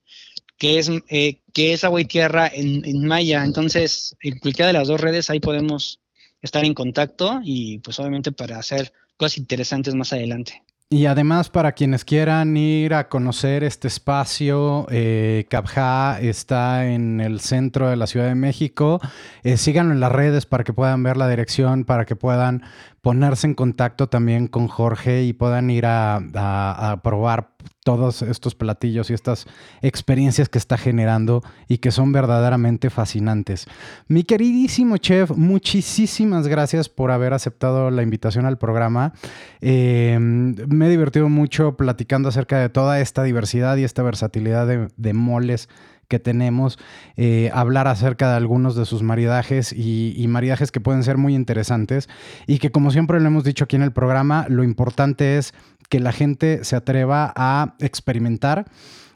[0.58, 3.44] que es, eh, que es agua y tierra en, en, maya.
[3.44, 6.00] Entonces, en cualquiera de las dos redes ahí podemos
[6.42, 10.64] estar en contacto y pues obviamente para hacer cosas interesantes más adelante.
[10.90, 17.42] Y además, para quienes quieran ir a conocer este espacio, eh, Cabja está en el
[17.42, 19.02] centro de la Ciudad de México.
[19.44, 22.64] Eh, síganlo en las redes para que puedan ver la dirección, para que puedan
[23.08, 27.52] ponerse en contacto también con Jorge y puedan ir a, probar
[27.86, 29.46] todos estos platillos y estas
[29.82, 33.66] experiencias que está generando y que son verdaderamente fascinantes.
[34.10, 39.14] Mi queridísimo chef, muchísimas gracias por haber aceptado la invitación al programa.
[39.62, 45.14] Eh, me he divertido mucho platicando acerca de toda esta diversidad y esta versatilidad de
[45.14, 45.70] moles
[46.08, 46.80] que tenemos,
[47.16, 51.36] eh, hablar acerca de algunos de sus maridajes y, y, maridajes que pueden ser muy
[51.36, 52.10] interesantes
[52.46, 55.54] y que como siempre lo hemos dicho aquí en el programa, lo importante es
[55.90, 58.66] que la gente se atreva a experimentar.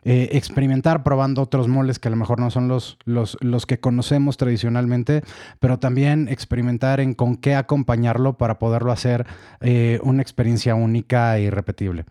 [0.04, 3.80] Eh, experimentar probando otros moles que a lo mejor no son los, los, los, que
[3.80, 5.22] conocemos tradicionalmente,
[5.60, 9.28] pero también experimentar en con qué acompañarlo para poderlo hacer
[9.60, 12.06] eh, una experiencia única e irrepetible.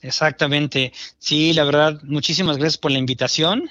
[0.00, 0.94] Exactamente.
[1.18, 3.68] Sí, la verdad, muchísimas gracias por la invitación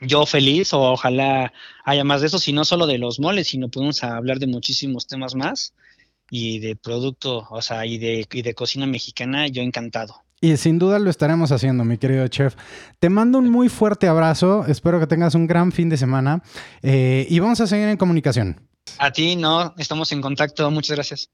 [0.00, 1.52] yo feliz o ojalá
[1.84, 5.06] haya más de eso, si no solo de los moles, sino podemos hablar de muchísimos
[5.06, 5.74] temas más
[6.30, 10.22] y de producto, o sea, y de, y de cocina mexicana, yo encantado.
[10.40, 12.54] Y sin duda lo estaremos haciendo, mi querido chef.
[12.98, 16.42] Te mando un muy fuerte abrazo, espero que tengas un gran fin de semana
[16.82, 18.68] eh, y vamos a seguir en comunicación.
[18.98, 21.30] A ti, no, estamos en contacto, muchas gracias.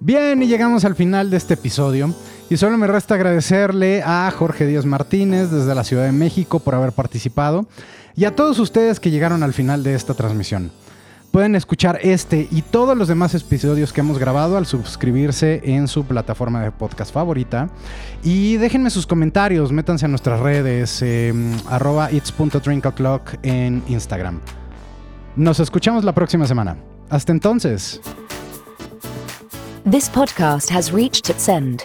[0.00, 2.14] Bien, y llegamos al final de este episodio.
[2.50, 6.74] Y solo me resta agradecerle a Jorge Díaz Martínez desde la Ciudad de México por
[6.74, 7.66] haber participado
[8.16, 10.72] y a todos ustedes que llegaron al final de esta transmisión.
[11.30, 16.04] Pueden escuchar este y todos los demás episodios que hemos grabado al suscribirse en su
[16.04, 17.68] plataforma de podcast favorita.
[18.22, 21.34] Y déjenme sus comentarios, métanse a nuestras redes, eh,
[21.68, 24.40] arroba it's.drinkoclock en Instagram.
[25.36, 26.78] Nos escuchamos la próxima semana.
[27.10, 28.00] Hasta entonces.
[29.88, 31.84] This podcast has reached its end,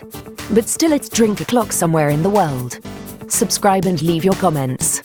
[0.52, 2.80] but still it's drink o'clock somewhere in the world.
[3.28, 5.02] Subscribe and leave your comments.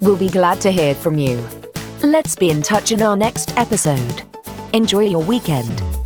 [0.00, 1.46] We'll be glad to hear from you.
[2.02, 4.22] Let's be in touch in our next episode.
[4.72, 6.01] Enjoy your weekend.